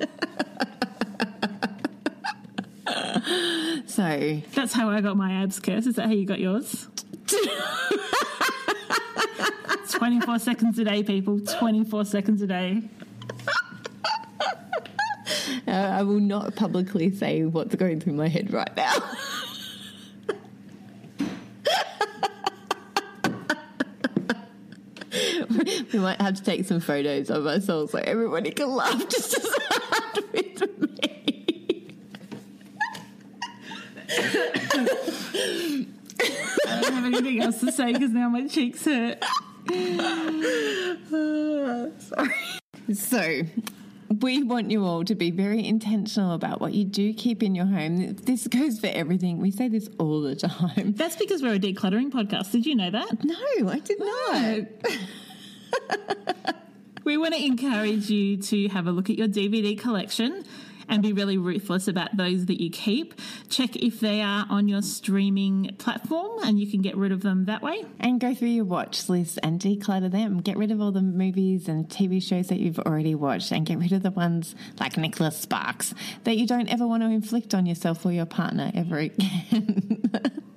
So 3.87 4.41
That's 4.55 4.73
how 4.73 4.91
I 4.91 5.01
got 5.01 5.17
my 5.17 5.43
abs, 5.43 5.61
Kirst. 5.61 5.87
Is 5.87 5.97
that 5.97 6.07
how 6.07 6.13
you 6.13 6.27
got 6.27 6.41
yours? 6.41 6.89
24 9.91 10.39
seconds 10.39 10.79
a 10.79 10.85
day, 10.85 11.03
people. 11.03 11.41
24 11.41 12.05
seconds 12.05 12.43
a 12.43 12.47
day. 12.47 12.83
uh, 15.67 15.71
I 15.71 16.03
will 16.03 16.21
not 16.21 16.55
publicly 16.57 17.15
say 17.15 17.45
what's 17.45 17.75
going 17.75 18.01
through 18.01 18.15
my 18.15 18.29
head 18.29 18.53
right 18.53 18.75
now. 18.77 18.97
we 25.93 25.99
might 25.99 26.21
have 26.21 26.37
to 26.37 26.43
take 26.43 26.65
some 26.65 26.81
photos 26.81 27.31
of 27.31 27.47
ourselves 27.47 27.93
so 27.93 27.99
everybody 27.99 28.51
can 28.51 28.71
laugh 28.71 29.09
just 29.09 29.39
as 29.39 29.57
hard 29.71 30.25
with 30.33 30.79
me. 30.79 30.87
Have 37.01 37.15
anything 37.15 37.41
else 37.41 37.61
to 37.61 37.73
say 37.73 37.95
because 37.95 38.11
now 38.11 38.29
my 38.29 38.47
cheeks 38.47 38.85
hurt. 38.85 39.25
Sorry. 42.03 42.35
So, 42.93 43.43
we 44.21 44.43
want 44.43 44.71
you 44.73 44.85
all 44.85 45.05
to 45.05 45.15
be 45.15 45.31
very 45.31 45.65
intentional 45.65 46.35
about 46.35 46.61
what 46.61 46.75
you 46.75 46.85
do 46.85 47.15
keep 47.15 47.41
in 47.43 47.55
your 47.55 47.67
home. 47.67 48.17
This 48.17 48.49
goes 48.49 48.81
for 48.81 48.89
everything. 48.89 49.39
We 49.39 49.53
say 49.53 49.69
this 49.69 49.89
all 49.99 50.21
the 50.21 50.35
time. 50.35 50.93
That's 50.97 51.15
because 51.15 51.41
we're 51.41 51.55
a 51.55 51.59
decluttering 51.59 52.11
podcast. 52.11 52.51
Did 52.51 52.67
you 52.67 52.75
know 52.75 52.91
that? 52.91 53.25
No, 53.25 53.69
I 53.71 53.79
did 53.79 54.01
not. 54.01 54.67
We 57.05 57.17
want 57.17 57.35
to 57.35 57.45
encourage 57.45 58.11
you 58.11 58.37
to 58.37 58.69
have 58.69 58.87
a 58.87 58.91
look 58.91 59.09
at 59.09 59.17
your 59.17 59.29
DVD 59.29 59.79
collection 59.79 60.45
and 60.91 61.03
be 61.03 61.13
really 61.13 61.39
ruthless 61.39 61.89
about 61.89 62.17
those 62.17 62.47
that 62.47 62.61
you 62.61 62.71
keep. 62.71 63.15
Check 63.49 63.77
if 63.77 64.01
they 64.01 64.21
are 64.21 64.47
on 64.51 64.69
your 64.69 64.83
streaming 64.83 65.75
platform 65.79 66.43
and 66.43 66.59
you 66.59 66.71
can 66.71 66.83
get 66.83 66.97
rid 66.97 67.13
of 67.13 67.23
them 67.23 67.47
that 67.47 67.63
way. 67.63 67.85
And 68.01 68.21
go 68.21 68.35
through 68.35 68.49
your 68.49 68.65
watch 68.65 69.09
list 69.09 69.39
and 69.43 69.61
declutter 69.61 70.11
them. 70.11 70.41
Get 70.41 70.57
rid 70.57 70.71
of 70.71 70.81
all 70.81 70.93
the 70.93 71.03
movies 71.03 71.69
and 71.69 71.89
TV 71.89 72.23
shows 72.23 72.49
that 72.49 72.59
you've 72.59 72.81
already 72.81 73.15
watched 73.15 73.53
and 73.53 73.65
get 73.65 73.79
rid 73.79 73.93
of 73.93 74.03
the 74.03 74.11
ones 74.11 74.55
like 74.79 74.97
Nicholas 74.97 75.37
Sparks 75.37 75.95
that 76.25 76.37
you 76.37 76.47
don't 76.47 76.69
ever 76.69 76.87
want 76.87 77.03
to 77.03 77.09
inflict 77.09 77.55
on 77.55 77.67
yourself 77.67 78.05
or 78.05 78.13
your 78.13 78.27
partner 78.27 78.71
ever 78.75 78.99
again. 78.99 80.03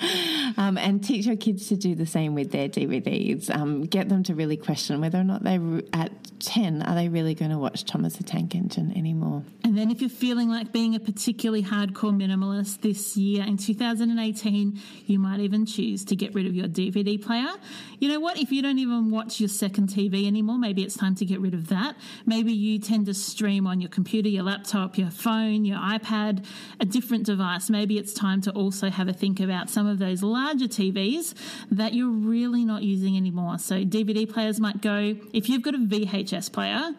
Um, 0.56 0.76
and 0.76 1.02
teach 1.02 1.26
your 1.26 1.36
kids 1.36 1.68
to 1.68 1.76
do 1.76 1.94
the 1.94 2.04
same 2.06 2.34
with 2.34 2.50
their 2.50 2.68
DVDs. 2.68 3.54
Um, 3.54 3.82
get 3.82 4.08
them 4.08 4.24
to 4.24 4.34
really 4.34 4.56
question 4.56 5.00
whether 5.00 5.18
or 5.18 5.24
not 5.24 5.44
they 5.44 5.60
at 5.92 6.10
10 6.40 6.82
are 6.82 6.94
they 6.94 7.08
really 7.08 7.34
going 7.34 7.50
to 7.50 7.58
watch 7.58 7.84
Thomas 7.84 8.16
the 8.16 8.24
Tank 8.24 8.54
Engine 8.54 8.92
anymore. 8.96 9.44
And 9.62 9.76
then 9.76 9.90
if 9.90 10.00
you're 10.00 10.10
feeling 10.10 10.48
like 10.48 10.72
being 10.72 10.94
a 10.94 11.00
particularly 11.00 11.62
hardcore 11.62 12.14
minimalist 12.14 12.80
this 12.80 13.16
year 13.16 13.44
in 13.44 13.56
2018, 13.56 14.80
you 15.06 15.18
might 15.18 15.40
even 15.40 15.66
choose 15.66 16.04
to 16.06 16.16
get 16.16 16.34
rid 16.34 16.46
of 16.46 16.54
your 16.54 16.66
DVD 16.66 17.22
player. 17.22 17.50
You 17.98 18.08
know 18.08 18.18
what? 18.18 18.38
If 18.38 18.50
you 18.50 18.62
don't 18.62 18.78
even 18.78 19.10
watch 19.10 19.38
your 19.38 19.48
second 19.48 19.90
TV 19.90 20.26
anymore, 20.26 20.58
maybe 20.58 20.82
it's 20.82 20.96
time 20.96 21.14
to 21.16 21.24
get 21.24 21.40
rid 21.40 21.54
of 21.54 21.68
that. 21.68 21.96
Maybe 22.26 22.52
you 22.52 22.78
tend 22.78 23.06
to 23.06 23.14
stream 23.14 23.66
on 23.66 23.80
your 23.80 23.90
computer, 23.90 24.28
your 24.28 24.44
laptop, 24.44 24.98
your 24.98 25.10
phone, 25.10 25.64
your 25.64 25.78
iPad, 25.78 26.44
a 26.80 26.84
different 26.84 27.26
device. 27.26 27.70
Maybe 27.70 27.98
it's 27.98 28.14
time 28.14 28.40
to 28.42 28.50
also 28.52 28.88
have 28.90 29.08
a 29.08 29.12
think 29.12 29.40
about 29.40 29.70
some 29.70 29.86
of 29.90 29.98
those 29.98 30.22
larger 30.22 30.66
TVs 30.66 31.34
that 31.70 31.92
you're 31.94 32.08
really 32.08 32.64
not 32.64 32.82
using 32.82 33.16
anymore. 33.16 33.58
So 33.58 33.84
DVD 33.84 34.30
players 34.30 34.60
might 34.60 34.80
go. 34.80 35.16
If 35.32 35.48
you've 35.48 35.62
got 35.62 35.74
a 35.74 35.78
VHS 35.78 36.52
player, 36.52 36.94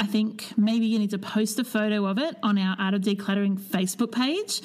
I 0.00 0.06
think 0.06 0.46
maybe 0.56 0.86
you 0.86 0.98
need 0.98 1.10
to 1.10 1.18
post 1.18 1.58
a 1.58 1.64
photo 1.64 2.06
of 2.06 2.18
it 2.18 2.34
on 2.42 2.56
our 2.56 2.74
Art 2.78 2.94
of 2.94 3.02
Decluttering 3.02 3.60
Facebook 3.60 4.12
page 4.12 4.62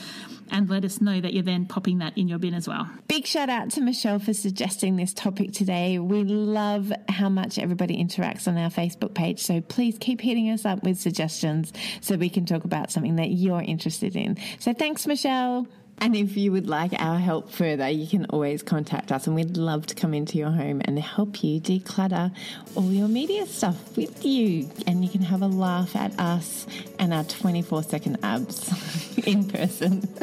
and 0.49 0.69
let 0.69 0.85
us 0.85 1.01
know 1.01 1.19
that 1.19 1.33
you're 1.33 1.43
then 1.43 1.65
popping 1.65 1.97
that 1.97 2.17
in 2.17 2.27
your 2.27 2.39
bin 2.39 2.53
as 2.53 2.67
well. 2.67 2.87
Big 3.07 3.25
shout 3.25 3.49
out 3.49 3.71
to 3.71 3.81
Michelle 3.81 4.19
for 4.19 4.33
suggesting 4.33 4.95
this 4.95 5.13
topic 5.13 5.51
today. 5.51 5.99
We 5.99 6.23
love 6.23 6.93
how 7.09 7.29
much 7.29 7.59
everybody 7.59 8.01
interacts 8.01 8.47
on 8.47 8.57
our 8.57 8.69
Facebook 8.69 9.13
page. 9.13 9.41
So 9.41 9.59
please 9.59 9.97
keep 9.99 10.21
hitting 10.21 10.49
us 10.51 10.65
up 10.65 10.83
with 10.83 10.99
suggestions 10.99 11.73
so 11.99 12.15
we 12.15 12.29
can 12.29 12.45
talk 12.45 12.63
about 12.63 12.91
something 12.91 13.17
that 13.17 13.31
you're 13.31 13.61
interested 13.61 14.15
in. 14.15 14.37
So 14.59 14.73
thanks, 14.73 15.05
Michelle. 15.05 15.67
And 15.97 16.15
if 16.15 16.35
you 16.37 16.51
would 16.51 16.67
like 16.67 16.91
our 16.99 17.17
help 17.17 17.49
further, 17.51 17.89
you 17.89 18.05
can 18.05 18.25
always 18.25 18.61
contact 18.61 19.11
us, 19.11 19.27
and 19.27 19.35
we'd 19.35 19.57
love 19.57 19.87
to 19.87 19.95
come 19.95 20.13
into 20.13 20.37
your 20.37 20.51
home 20.51 20.81
and 20.85 20.99
help 20.99 21.43
you 21.43 21.59
declutter 21.59 22.31
all 22.75 22.91
your 22.91 23.07
media 23.07 23.45
stuff 23.45 23.95
with 23.97 24.23
you. 24.25 24.69
And 24.85 25.03
you 25.03 25.09
can 25.09 25.21
have 25.21 25.41
a 25.41 25.47
laugh 25.47 25.95
at 25.95 26.19
us 26.19 26.67
and 26.99 27.13
our 27.13 27.23
24 27.23 27.83
second 27.83 28.17
abs 28.23 29.17
in 29.25 29.45
person. 29.47 30.01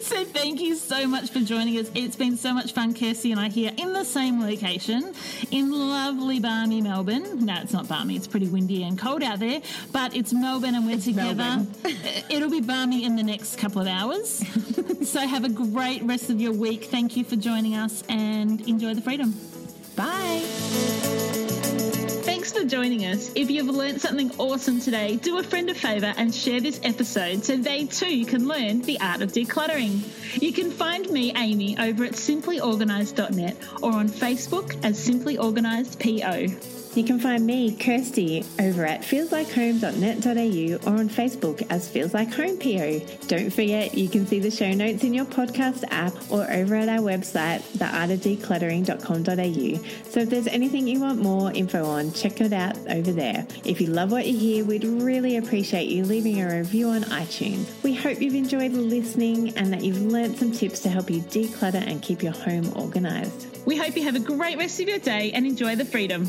so, 0.00 0.24
thank 0.24 0.60
you 0.60 0.74
so 0.76 1.06
much 1.06 1.30
for 1.30 1.40
joining 1.40 1.78
us. 1.78 1.90
It's 1.94 2.16
been 2.16 2.36
so 2.36 2.52
much 2.54 2.72
fun, 2.72 2.94
Kirsty 2.94 3.32
and 3.32 3.40
I 3.40 3.48
here 3.50 3.72
in 3.76 3.92
the 3.92 4.04
same 4.04 4.40
location 4.40 5.12
in 5.50 5.70
lovely, 5.70 6.40
balmy 6.40 6.80
Melbourne. 6.80 7.44
No, 7.44 7.60
it's 7.60 7.72
not 7.72 7.86
balmy, 7.86 8.16
it's 8.16 8.26
pretty 8.26 8.48
windy 8.48 8.82
and 8.82 8.98
cold 8.98 9.22
out 9.22 9.38
there, 9.40 9.60
but 9.92 10.16
it's 10.16 10.32
Melbourne, 10.32 10.74
and 10.74 10.86
we're 10.86 10.96
It's 10.96 11.04
together. 11.04 11.34
Melbourne. 11.34 11.68
It'll 12.30 12.50
be 12.50 12.60
balmy 12.60 13.04
in 13.04 13.16
the 13.16 13.22
next 13.22 13.56
couple 13.58 13.80
of 13.82 13.86
hours. 13.88 14.42
so 15.04 15.20
have 15.20 15.44
a 15.44 15.48
great 15.48 16.02
rest 16.02 16.30
of 16.30 16.40
your 16.40 16.52
week. 16.52 16.84
Thank 16.84 17.16
you 17.16 17.24
for 17.24 17.36
joining 17.36 17.74
us 17.74 18.02
and 18.08 18.60
enjoy 18.68 18.94
the 18.94 19.00
freedom. 19.00 19.34
Bye. 19.96 20.42
Thanks 22.24 22.52
for 22.52 22.64
joining 22.64 23.06
us. 23.06 23.32
If 23.34 23.50
you've 23.50 23.66
learned 23.66 24.00
something 24.00 24.30
awesome 24.38 24.80
today, 24.80 25.16
do 25.16 25.38
a 25.38 25.42
friend 25.42 25.70
a 25.70 25.74
favour 25.74 26.12
and 26.16 26.34
share 26.34 26.60
this 26.60 26.80
episode 26.84 27.44
so 27.44 27.56
they 27.56 27.86
too 27.86 28.24
can 28.26 28.46
learn 28.46 28.82
the 28.82 29.00
art 29.00 29.22
of 29.22 29.32
decluttering. 29.32 30.42
You 30.42 30.52
can 30.52 30.70
find 30.70 31.08
me, 31.10 31.32
Amy, 31.36 31.78
over 31.78 32.04
at 32.04 32.12
simplyorganised.net 32.12 33.56
or 33.82 33.92
on 33.92 34.08
Facebook 34.08 34.84
as 34.84 35.02
Simply 35.02 35.38
Organised 35.38 35.98
PO. 36.00 36.83
You 36.94 37.02
can 37.02 37.18
find 37.18 37.44
me, 37.44 37.74
Kirsty, 37.74 38.44
over 38.60 38.86
at 38.86 39.02
feelslikehome.net.au 39.02 40.88
or 40.88 40.94
on 40.96 41.08
Facebook 41.08 41.66
as 41.68 41.88
Feels 41.88 42.14
Like 42.14 42.32
Home 42.34 42.56
PO. 42.56 43.00
Don't 43.26 43.50
forget, 43.50 43.94
you 43.94 44.08
can 44.08 44.28
see 44.28 44.38
the 44.38 44.52
show 44.52 44.72
notes 44.72 45.02
in 45.02 45.12
your 45.12 45.24
podcast 45.24 45.82
app 45.90 46.14
or 46.30 46.48
over 46.48 46.76
at 46.76 46.88
our 46.88 47.00
website, 47.00 47.62
theartofdecluttering.com.au. 47.78 50.08
So 50.08 50.20
if 50.20 50.30
there's 50.30 50.46
anything 50.46 50.86
you 50.86 51.00
want 51.00 51.20
more 51.20 51.50
info 51.50 51.84
on, 51.84 52.12
check 52.12 52.40
it 52.40 52.52
out 52.52 52.78
over 52.88 53.10
there. 53.10 53.44
If 53.64 53.80
you 53.80 53.88
love 53.88 54.12
what 54.12 54.28
you 54.28 54.38
hear, 54.38 54.64
we'd 54.64 54.84
really 54.84 55.38
appreciate 55.38 55.88
you 55.88 56.04
leaving 56.04 56.40
a 56.42 56.58
review 56.58 56.90
on 56.90 57.02
iTunes. 57.04 57.66
We 57.82 57.94
hope 57.94 58.22
you've 58.22 58.36
enjoyed 58.36 58.70
listening 58.70 59.56
and 59.56 59.72
that 59.72 59.82
you've 59.82 60.00
learnt 60.00 60.38
some 60.38 60.52
tips 60.52 60.78
to 60.82 60.90
help 60.90 61.10
you 61.10 61.22
declutter 61.22 61.84
and 61.84 62.00
keep 62.00 62.22
your 62.22 62.34
home 62.34 62.72
organised. 62.76 63.48
We 63.66 63.76
hope 63.76 63.96
you 63.96 64.04
have 64.04 64.14
a 64.14 64.20
great 64.20 64.58
rest 64.58 64.78
of 64.78 64.88
your 64.88 65.00
day 65.00 65.32
and 65.32 65.44
enjoy 65.44 65.74
the 65.74 65.84
freedom. 65.84 66.28